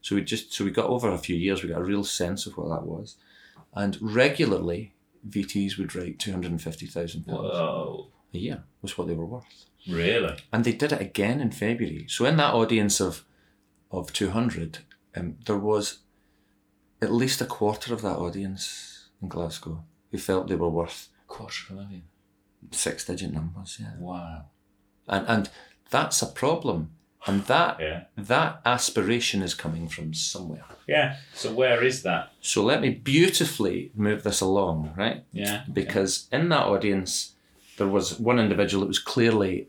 [0.00, 2.46] So we just, so we got over a few years, we got a real sense
[2.46, 3.16] of what that was.
[3.74, 4.94] And regularly,
[5.28, 8.08] VTs would write £250,000 Whoa.
[8.32, 9.66] a year, was what they were worth.
[9.88, 10.36] Really?
[10.52, 12.06] And they did it again in February.
[12.08, 13.24] So in that audience of,
[13.90, 14.78] of 200,
[15.16, 15.98] um, there was
[17.00, 21.66] at least a quarter of that audience in Glasgow who felt they were worth Quarter
[21.72, 22.02] of a million.
[22.70, 23.92] six digit numbers, yeah.
[23.98, 24.46] Wow.
[25.06, 25.50] and and
[25.90, 26.90] that's a problem
[27.26, 28.04] and that Yeah.
[28.16, 30.64] that aspiration is coming from somewhere.
[30.86, 31.16] Yeah.
[31.34, 32.32] So where is that?
[32.40, 35.24] So let me beautifully move this along, right?
[35.32, 35.64] Yeah.
[35.72, 37.34] Because in that audience,
[37.76, 39.68] there was one individual that was clearly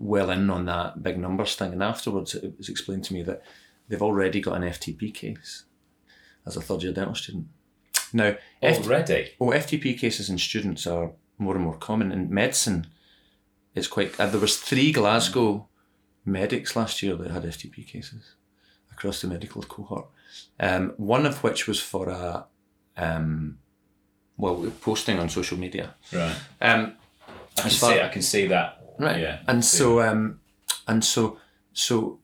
[0.00, 3.42] well in on that big numbers thing, and afterwards it was explained to me that
[3.88, 5.64] they've already got an FTP case
[6.46, 7.46] as a third year dental student.
[8.12, 9.30] Now, F- Already.
[9.40, 12.86] oh, FTP cases in students are more and more common in medicine.
[13.74, 14.18] It's quite.
[14.18, 15.68] Uh, there was three Glasgow
[16.24, 18.34] medics last year that had FTP cases
[18.90, 20.06] across the medical cohort.
[20.58, 22.46] Um, one of which was for a,
[22.96, 23.58] um,
[24.36, 25.94] well, posting on social media.
[26.12, 26.34] Right.
[26.60, 26.94] Um,
[27.56, 28.00] I can As far- see.
[28.00, 28.79] I can see that.
[29.00, 29.20] Right.
[29.20, 29.38] Yeah.
[29.48, 30.40] And so, um,
[30.86, 31.38] and so,
[31.72, 32.18] so,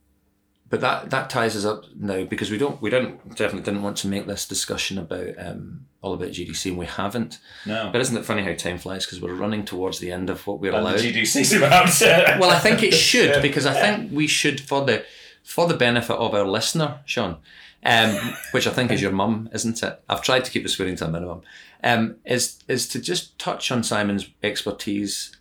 [0.69, 3.97] but that that ties us up now because we don't, we don't definitely didn't want
[3.99, 7.39] to make this discussion about um, all about GDC, and we haven't.
[7.65, 7.91] No.
[7.93, 10.61] But isn't it funny how time flies because we're running towards the end of what
[10.61, 10.99] we're And allowed?
[10.99, 12.37] the GDC's about to.
[12.41, 15.05] well, I think it should because I think we should for the
[15.45, 17.37] for the benefit of our listener, Sean,
[17.85, 20.03] um, which I think is your mum, isn't it?
[20.09, 21.43] I've tried to keep the swearing to a minimum.
[21.85, 25.36] Um, is is to just touch on Simon's expertise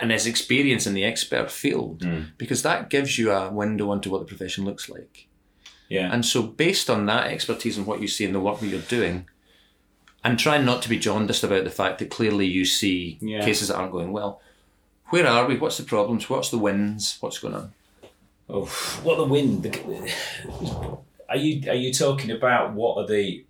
[0.00, 2.22] and his experience in the expert field hmm.
[2.38, 5.28] because that gives you a window onto what the profession looks like.
[5.88, 6.12] Yeah.
[6.12, 8.80] And so, based on that expertise and what you see in the work that you're
[8.80, 9.26] doing,
[10.22, 13.44] and trying not to be jaundiced about the fact that clearly you see Yeah.
[13.44, 14.40] cases that aren't going well,
[15.06, 15.56] where are we?
[15.56, 16.30] What's the problems?
[16.30, 17.16] What's the wins?
[17.20, 17.72] What's going on?
[18.48, 18.66] Oh,
[19.02, 19.62] what the wind?
[19.62, 23.44] The, are you are you talking about what are the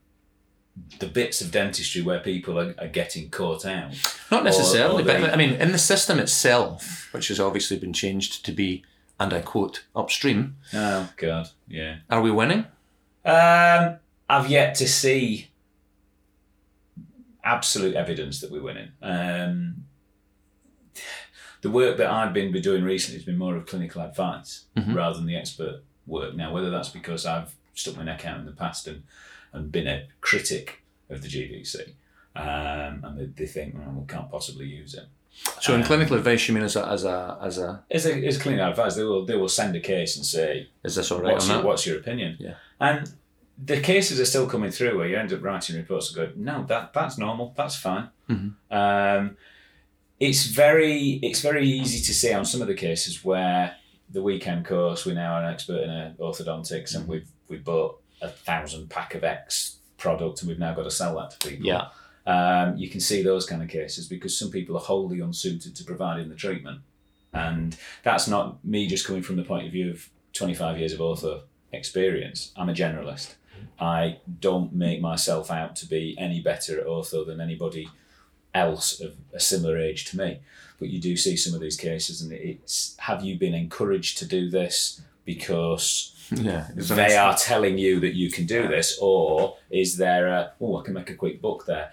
[0.98, 3.92] the bits of dentistry where people are, are getting caught out?
[4.30, 7.92] Not necessarily, or but they- I mean, in the system itself, which has obviously been
[7.92, 8.84] changed to be,
[9.18, 11.98] and I quote, upstream, Oh God, yeah.
[12.08, 12.66] are we winning?
[13.24, 13.96] Um,
[14.28, 15.48] I've yet to see
[17.44, 18.90] absolute evidence that we're winning.
[19.02, 19.84] Um,
[21.62, 25.26] the work that I've been doing recently has been more of clinical advice rather than
[25.26, 26.34] the expert work.
[26.34, 29.02] Now, whether that's because I've stuck my neck out in the past and,
[29.52, 31.92] and been a critic of the GDC,
[32.36, 35.04] um, and they, they think, well, we can't possibly use it.
[35.60, 38.38] So, in clinical advice, you mean as a, as a, as a, As, a, as
[38.38, 41.34] clinical advice, they will they will send a case and say, is this all right
[41.34, 42.36] what's, your, what's your opinion?
[42.38, 42.54] Yeah.
[42.80, 43.10] And
[43.62, 46.64] the cases are still coming through where you end up writing reports and go, no,
[46.64, 48.08] that that's normal, that's fine.
[48.28, 48.74] Mm-hmm.
[48.74, 49.36] Um,
[50.18, 53.76] it's very it's very easy to see on some of the cases where
[54.12, 56.96] the weekend course We now are an expert in orthodontics Mm-hmm.
[56.98, 60.90] and we've we've bought a thousand pack of X product and we've now got to
[60.90, 61.66] sell that to people.
[61.66, 61.88] Yeah.
[62.26, 65.84] Um, you can see those kind of cases because some people are wholly unsuited to
[65.84, 66.80] providing the treatment.
[67.32, 71.00] And that's not me just coming from the point of view of 25 years of
[71.00, 72.52] ortho experience.
[72.56, 73.34] I'm a generalist.
[73.78, 77.88] I don't make myself out to be any better at ortho than anybody
[78.54, 80.40] else of a similar age to me.
[80.78, 84.26] But you do see some of these cases, and it's have you been encouraged to
[84.26, 86.68] do this because Yeah.
[86.74, 90.82] They are telling you that you can do this, or is there a oh I
[90.84, 91.92] can make a quick book there?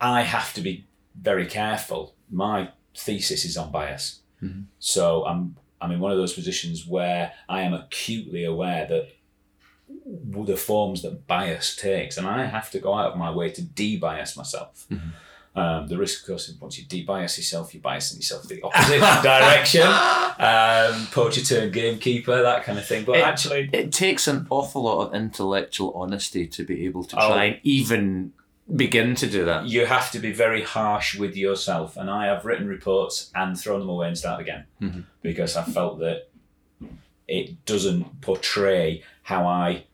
[0.00, 2.14] I have to be very careful.
[2.30, 4.20] My thesis is on bias,
[4.78, 9.08] so I'm I'm in one of those positions where I am acutely aware that
[10.46, 13.62] the forms that bias takes, and I have to go out of my way to
[13.62, 14.86] de-bias myself.
[15.54, 19.00] Um, the risk, of course, is once you de-bias yourself, you're biasing yourself the opposite
[19.22, 19.82] direction.
[19.82, 23.04] Um, poacher turned gamekeeper, that kind of thing.
[23.04, 27.16] But It- actually, It takes an awful lot of intellectual honesty to be able to
[27.20, 27.28] Oh.
[27.28, 28.32] try and even
[28.74, 29.66] begin to do that.
[29.66, 31.96] you have to be very harsh with yourself.
[31.98, 35.98] And I have written reports and thrown them away and started again because I felt
[35.98, 36.28] that
[37.28, 39.84] it doesn't portray how I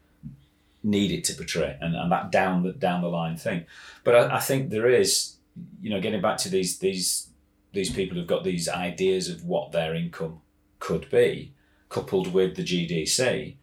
[0.85, 3.65] need it to portray, and, and that down the down the line thing.
[4.05, 5.35] But I, I think there is,
[5.81, 7.29] you know, getting back to these these
[7.73, 10.41] these people who've got these ideas of what their income
[10.81, 11.53] could be,
[11.89, 13.57] coupled with the GDC.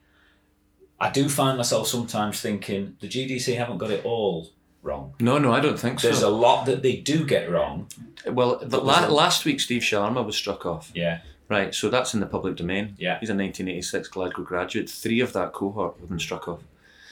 [0.99, 5.13] I do find myself sometimes thinking the GDC haven't got it all wrong.
[5.19, 6.21] No, no, I don't think There's so.
[6.21, 7.87] There's a lot that they do get wrong.
[8.27, 10.91] well, the, la- last week Steve Sharma was struck off.
[10.95, 12.95] Yeah, Right, so that's in the public domain.
[12.97, 13.19] Yeah.
[13.19, 14.89] He's a 1986 Glasgow graduate.
[14.89, 16.61] Three of that cohort have been struck off.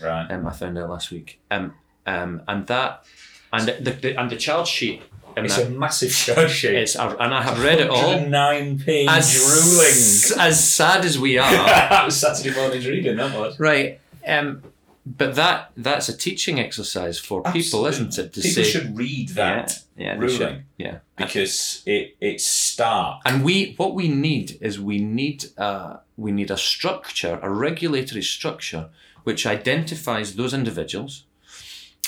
[0.02, 0.30] right.
[0.32, 1.39] Um, I found out last week.
[1.52, 1.76] Um,
[2.08, 3.06] um, and that,
[3.54, 5.02] and the, the and the charge sheet.
[5.36, 6.76] In It's that, a massive show sheet.
[6.76, 8.20] it's and I have read it all.
[8.20, 10.47] Nine page As, ruling.
[10.47, 13.16] as sad as we are, that was Saturday morning's reading.
[13.18, 13.60] That was.
[13.60, 13.99] right?
[14.28, 14.62] Um,
[15.06, 18.32] but that that's a teaching exercise for people, isn't it?
[18.34, 20.64] To People say, should read that yeah, yeah, they ruling should.
[20.78, 20.97] yeah.
[21.18, 23.22] because it it's stark.
[23.26, 28.22] And we, what we need is we need uh, we need a structure, a regulatory
[28.22, 28.89] structure,
[29.24, 31.24] which identifies those individuals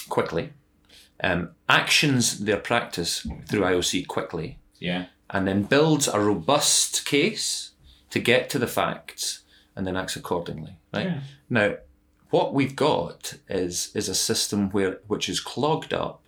[0.10, 0.52] quickly,
[1.24, 7.72] um, actions their practice through IOC quickly, Yeah, and then builds a robust case
[8.12, 9.42] to get to the facts
[9.76, 10.78] and then acts accordingly.
[10.94, 11.20] Right Yeah.
[11.50, 11.76] now,
[12.30, 16.22] what we've got is is a system where which is clogged up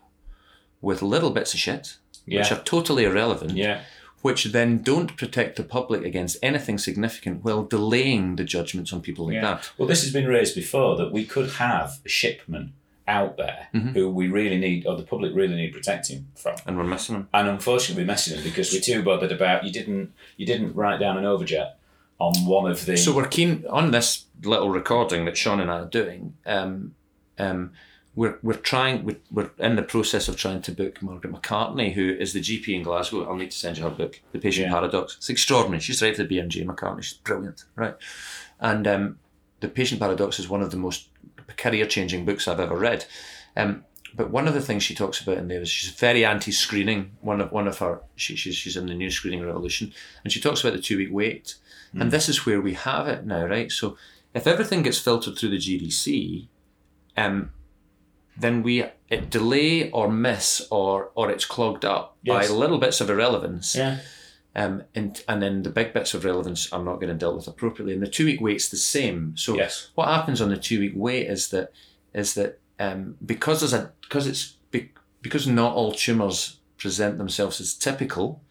[0.82, 3.82] with little bits of shit, which are totally irrelevant, Yeah.
[4.22, 9.26] which then don't protect the public against anything significant while delaying the judgments on people
[9.26, 9.42] like Yeah.
[9.42, 9.72] that.
[9.78, 12.74] Well, this has been raised before that we could have a shipman
[13.08, 13.90] out there Mm-hmm.
[13.90, 16.56] who we really need, or the public really need protecting from.
[16.66, 17.30] And we're missing them.
[17.34, 21.00] And unfortunately, we're messing them because we're too bothered about you didn't you didn't write
[21.00, 21.74] down an overjet
[22.20, 22.98] on one of the.
[22.98, 26.34] So we're keen on this little recording that Sean and I are doing.
[26.46, 26.96] Um,
[27.38, 27.72] um,
[28.16, 32.10] we're we're trying we're, we're in the process of trying to book Margaret McCartney, who
[32.10, 33.26] is the GP in Glasgow.
[33.30, 34.74] I'll need to send you her book, The Patient Yeah.
[34.74, 35.18] Paradox.
[35.18, 35.80] It's extraordinary.
[35.82, 37.04] She's right to the BMJ McCartney.
[37.04, 37.96] She's brilliant, right?
[38.60, 39.20] And um,
[39.60, 41.10] The Patient Paradox is one of the most
[41.54, 43.06] career changing books I've ever read.
[43.56, 43.86] Um,
[44.16, 47.12] but one of the things she talks about in there is she's very anti-screening.
[47.22, 49.94] One of one of her she, she's she's in the new screening revolution,
[50.24, 51.56] and she talks about the two week wait.
[52.00, 53.72] And this is where we have it now, right?
[53.72, 53.98] So
[54.34, 56.48] if everything gets filtered through the GDC,
[57.16, 57.52] um,
[58.38, 62.48] then we it delay or miss or or it's clogged up Yes.
[62.50, 63.76] by little bits of irrelevance.
[63.76, 64.00] yeah.
[64.58, 67.94] Um, and and then the big bits of relevance are not getting dealt with appropriately.
[67.94, 69.38] And the two week wait's the same.
[69.38, 69.92] So Yes.
[69.94, 71.72] what happens on the two week wait is that
[72.14, 74.92] is that um, because there's a because it's be,
[75.22, 78.42] because not all tumours present themselves as typical,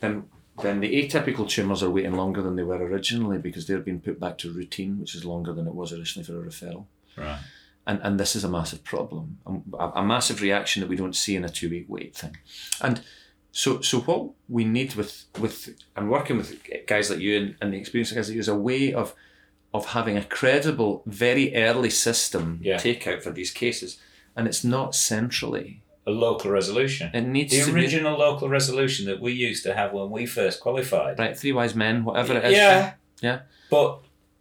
[0.00, 0.24] then
[0.62, 4.18] then the atypical tumours are waiting longer than they were originally because they're being put
[4.18, 6.86] back to routine, which is longer than it was originally for a referral.
[7.16, 7.38] Right.
[7.86, 9.38] And, and this is a massive problem,
[9.78, 12.36] a, a massive reaction that we don't see in a two week wait thing.
[12.80, 13.00] And
[13.62, 15.56] so so what we need with with
[15.96, 16.48] and working with
[16.86, 19.08] guys like you and, and the experienced guys like you is a way of
[19.74, 22.76] of having a credible, very early system Yeah.
[22.78, 23.98] takeout for these cases.
[24.36, 25.82] And it's not centrally.
[26.06, 27.10] A local resolution.
[27.12, 30.24] It needs the to be original local resolution that we used to have when we
[30.24, 31.18] first qualified.
[31.18, 32.52] right, three wise men, whatever it is.
[32.52, 32.92] Yeah.
[33.20, 33.38] Yeah.
[33.70, 33.90] But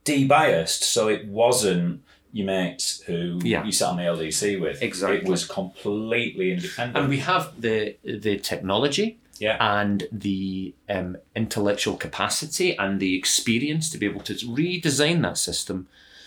[0.05, 2.03] debiased, so it wasn't
[2.37, 3.63] your mates who Yeah.
[3.67, 4.77] you sat on the LDC with.
[4.89, 5.17] Exactly.
[5.17, 6.97] It was completely independent.
[6.97, 7.77] And we have the
[8.23, 9.07] the technology
[9.45, 9.57] yeah.
[9.79, 15.77] and the um, intellectual capacity and the experience to be able to redesign that system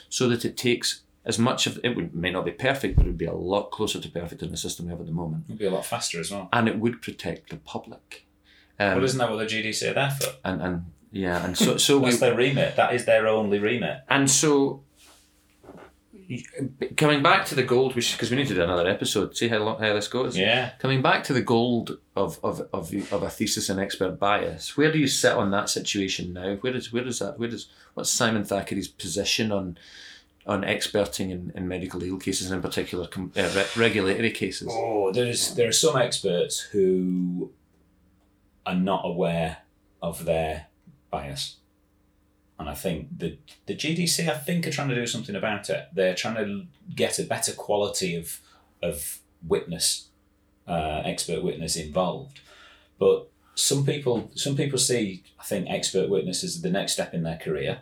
[0.09, 0.89] so that it takes
[1.25, 3.71] as much of it would, may not be perfect, but it would be a lot
[3.77, 5.85] closer to perfect than the system we have at the moment, It'd be a lot
[5.85, 6.49] faster as well.
[6.53, 8.27] and it would protect the public.
[8.79, 10.31] Um, well, isn't that what the GDC are there for?
[10.49, 12.77] and and yeah, and so so we, That's their remit.
[12.77, 13.99] That is their only remit.
[14.09, 14.83] and so
[16.97, 19.37] coming back to the gold, which because we need to do another episode.
[19.37, 20.37] See how long, how this goes.
[20.37, 20.71] Yeah.
[20.79, 24.93] Coming back to the gold of, of, of, of a thesis and expert bias, where
[24.93, 26.57] do you sit on that situation now?
[26.57, 29.79] Where does where does that where does what's Simon Thackeray's position on
[30.47, 34.69] on experting in, in medical legal cases and in particular com, uh, re- regulatory cases?
[34.71, 37.53] Oh, there's there are some experts who
[38.67, 39.59] are not aware
[40.03, 40.67] of their
[41.11, 41.57] bias.
[42.61, 45.89] And I think the the GDC, I think, are trying to do something about it.
[45.95, 48.41] They're trying to get a better quality of
[48.83, 50.11] of witness,
[50.69, 52.41] uh, expert witness involved.
[52.99, 57.23] But some people, some people see, I think, expert witness as the next step in
[57.23, 57.81] their career,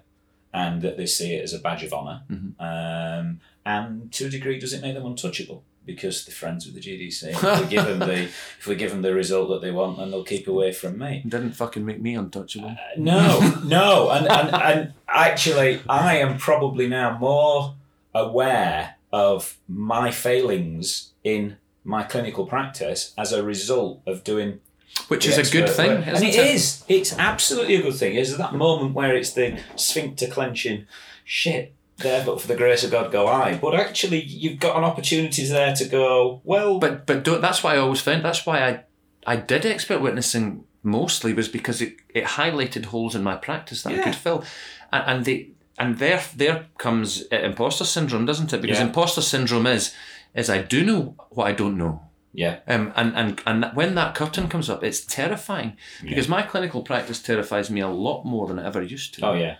[0.54, 2.22] and that they see it as a badge of honor
[2.60, 5.64] Um, and to a degree, does it make them untouchable?
[5.88, 7.30] Because they're friends with the GDC.
[7.30, 8.22] If we give them the
[8.60, 11.22] if we give them the result that they want, then they'll keep away from me.
[11.24, 12.68] It didn't fucking make me untouchable.
[12.68, 17.74] Uh, no, no, and, and and actually, I am probably now more
[18.14, 24.60] aware of my failings in my clinical practice as a result of doing
[25.08, 26.34] Which is a good thing, isn't and it?
[26.34, 26.84] it is.
[26.88, 28.14] It's absolutely a good thing.
[28.16, 30.86] Is that moment where it's the sphincter clenching
[31.24, 31.74] shit.
[31.98, 33.56] There, but for the grace of God, go I.
[33.56, 36.40] But actually, you've got an opportunity there to go.
[36.44, 38.80] Well, But but don't, that's why I always found that's why I
[39.26, 43.92] I did expert witnessing mostly was because it, it highlighted holes in my practice that
[43.92, 44.44] I could fill,
[44.92, 48.60] and, and they and there there comes uh, imposter syndrome, doesn't it?
[48.62, 48.86] Because Yeah.
[48.86, 49.92] imposter syndrome is
[50.34, 52.02] is I do know what I don't know.
[52.32, 56.82] yeah, Um, and, and, and when that curtain comes up, it's terrifying because my clinical
[56.82, 59.56] practice terrifies me a lot more than it ever used to oh yeah,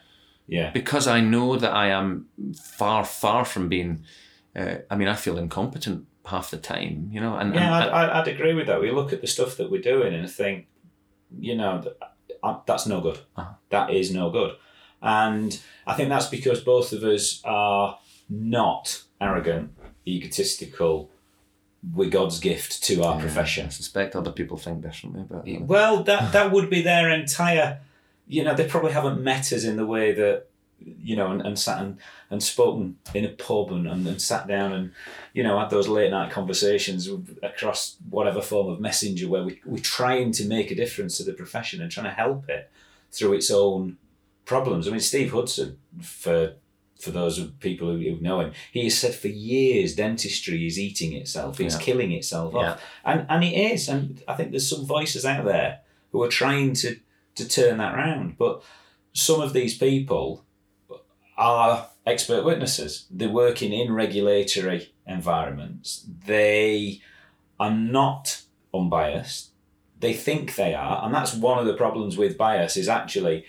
[0.48, 2.26] yeah, because I know that I am
[2.60, 4.04] far, far from being.
[4.56, 7.36] Uh, I mean, I feel incompetent half the time, you know.
[7.36, 7.84] And, yeah.
[7.84, 8.80] and, I'd, I'd, agree with that.
[8.80, 10.66] We look at the stuff that we're doing and think,
[11.38, 11.84] you know,
[12.42, 13.18] uh, that's no good.
[13.36, 13.52] Uh-huh.
[13.70, 14.56] That is no good.
[15.00, 19.72] And I think that's because both of us are not arrogant,
[20.06, 21.10] egotistical.
[21.94, 23.66] We're God's gift to our profession.
[23.66, 27.80] I suspect other people think differently, but uh, Well, that that would be their entire.
[28.28, 30.46] You know, they probably haven't met us in the way that
[30.80, 31.98] you know, and, and sat and,
[32.30, 34.92] and spoken in a pub and, and, and sat down and
[35.34, 37.08] you know had those late night conversations
[37.42, 41.32] across whatever form of messenger where we we're trying to make a difference to the
[41.32, 42.70] profession and trying to help it
[43.10, 43.96] through its own
[44.44, 44.86] problems.
[44.86, 46.54] I mean, Steve Hudson, for
[47.00, 50.78] for those of people who, who know him, he has said for years dentistry is
[50.78, 51.80] eating itself, it's Yeah.
[51.80, 52.72] killing itself Yeah.
[52.74, 53.88] off, and and it is.
[53.88, 55.80] And I think there's some voices out there
[56.12, 56.96] who are trying to
[57.38, 58.62] to turn that round, but
[59.12, 60.44] some of these people
[61.36, 63.06] are expert witnesses.
[63.10, 66.04] They're working in regulatory environments.
[66.26, 67.00] They
[67.58, 68.42] are not
[68.74, 69.50] unbiased.
[70.00, 72.76] They think they are, and that's one of the problems with bias.
[72.76, 73.44] Is actually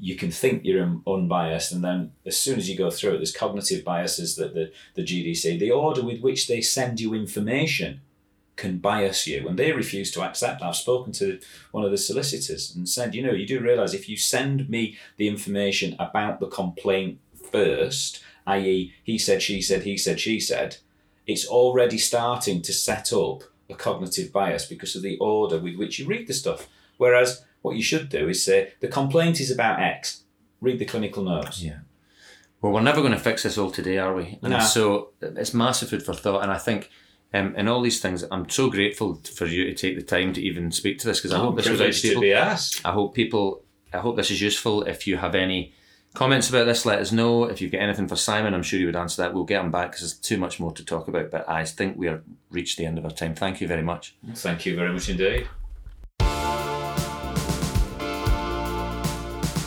[0.00, 3.34] you can think you're unbiased, and then as soon as you go through it, there's
[3.34, 8.00] cognitive biases that the the GDC, the order with which they send you information,
[8.58, 10.62] can bias you, and they refuse to accept.
[10.62, 11.38] I've spoken to
[11.70, 14.98] one of the solicitors and said, you know, you do realise if you send me
[15.16, 20.76] the information about the complaint first, i.e., he said, she said, he said, she said,
[21.26, 25.98] it's already starting to set up a cognitive bias because of the order with which
[25.98, 26.68] you read the stuff.
[26.96, 30.24] Whereas what you should do is say, the complaint is about X,
[30.60, 31.62] read the clinical notes.
[31.62, 31.80] Yeah.
[32.60, 34.38] Well, we're never going to fix this all today, are we?
[34.42, 34.60] And No.
[34.60, 36.42] so it's massive food for thought.
[36.42, 36.90] And I think
[37.34, 40.40] um, in all these things, I'm so grateful for you to take the time to
[40.42, 42.22] even speak to this because I hope this was out privileged to to people.
[42.22, 42.80] be asked.
[42.84, 43.62] I hope people,
[43.92, 44.82] I hope this is useful.
[44.84, 45.74] If you have any
[46.14, 47.44] comments about this, let us know.
[47.44, 49.34] If you've got anything for Simon, I'm sure he would answer that.
[49.34, 51.30] We'll get him back because there's too much more to talk about.
[51.30, 53.34] But I think we have reached the end of our time.
[53.34, 54.16] Thank you very much.
[54.34, 55.46] Thank you very much indeed.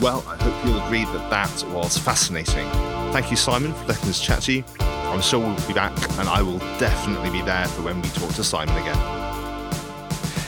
[0.01, 2.67] Well, I hope you'll agree that that was fascinating.
[3.11, 4.63] Thank you, Simon, for letting us chat to you.
[5.11, 8.33] I'm sure we'll be back, and I will definitely be there for when we talk
[8.35, 8.97] to Simon again.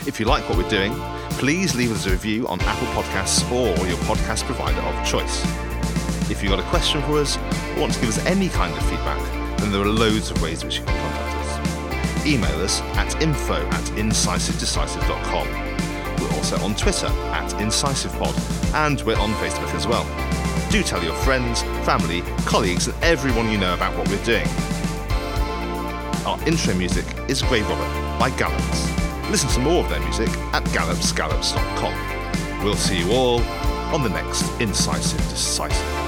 [0.08, 0.94] If you like what we're doing,
[1.32, 5.44] please leave us a review on Apple Podcasts or your podcast provider of choice.
[6.32, 7.38] If you've got a question for us
[7.76, 9.20] or want to give us any kind of feedback,
[9.60, 12.26] then there are loads of ways which you can contact us.
[12.26, 15.48] Email us at info at incisivedecisive.com.
[16.22, 20.06] We're also on Twitter at IncisivePod, and we're on Facebook as well.
[20.74, 24.48] Do tell your friends, family, colleagues, and everyone you know about what we're doing.
[26.26, 28.90] Our intro music is Grey Robert by Gallops.
[29.30, 32.64] Listen to more of their music at gallopsgallops.com.
[32.66, 33.40] We'll see you all
[33.94, 36.03] on the next Incisive Decisive.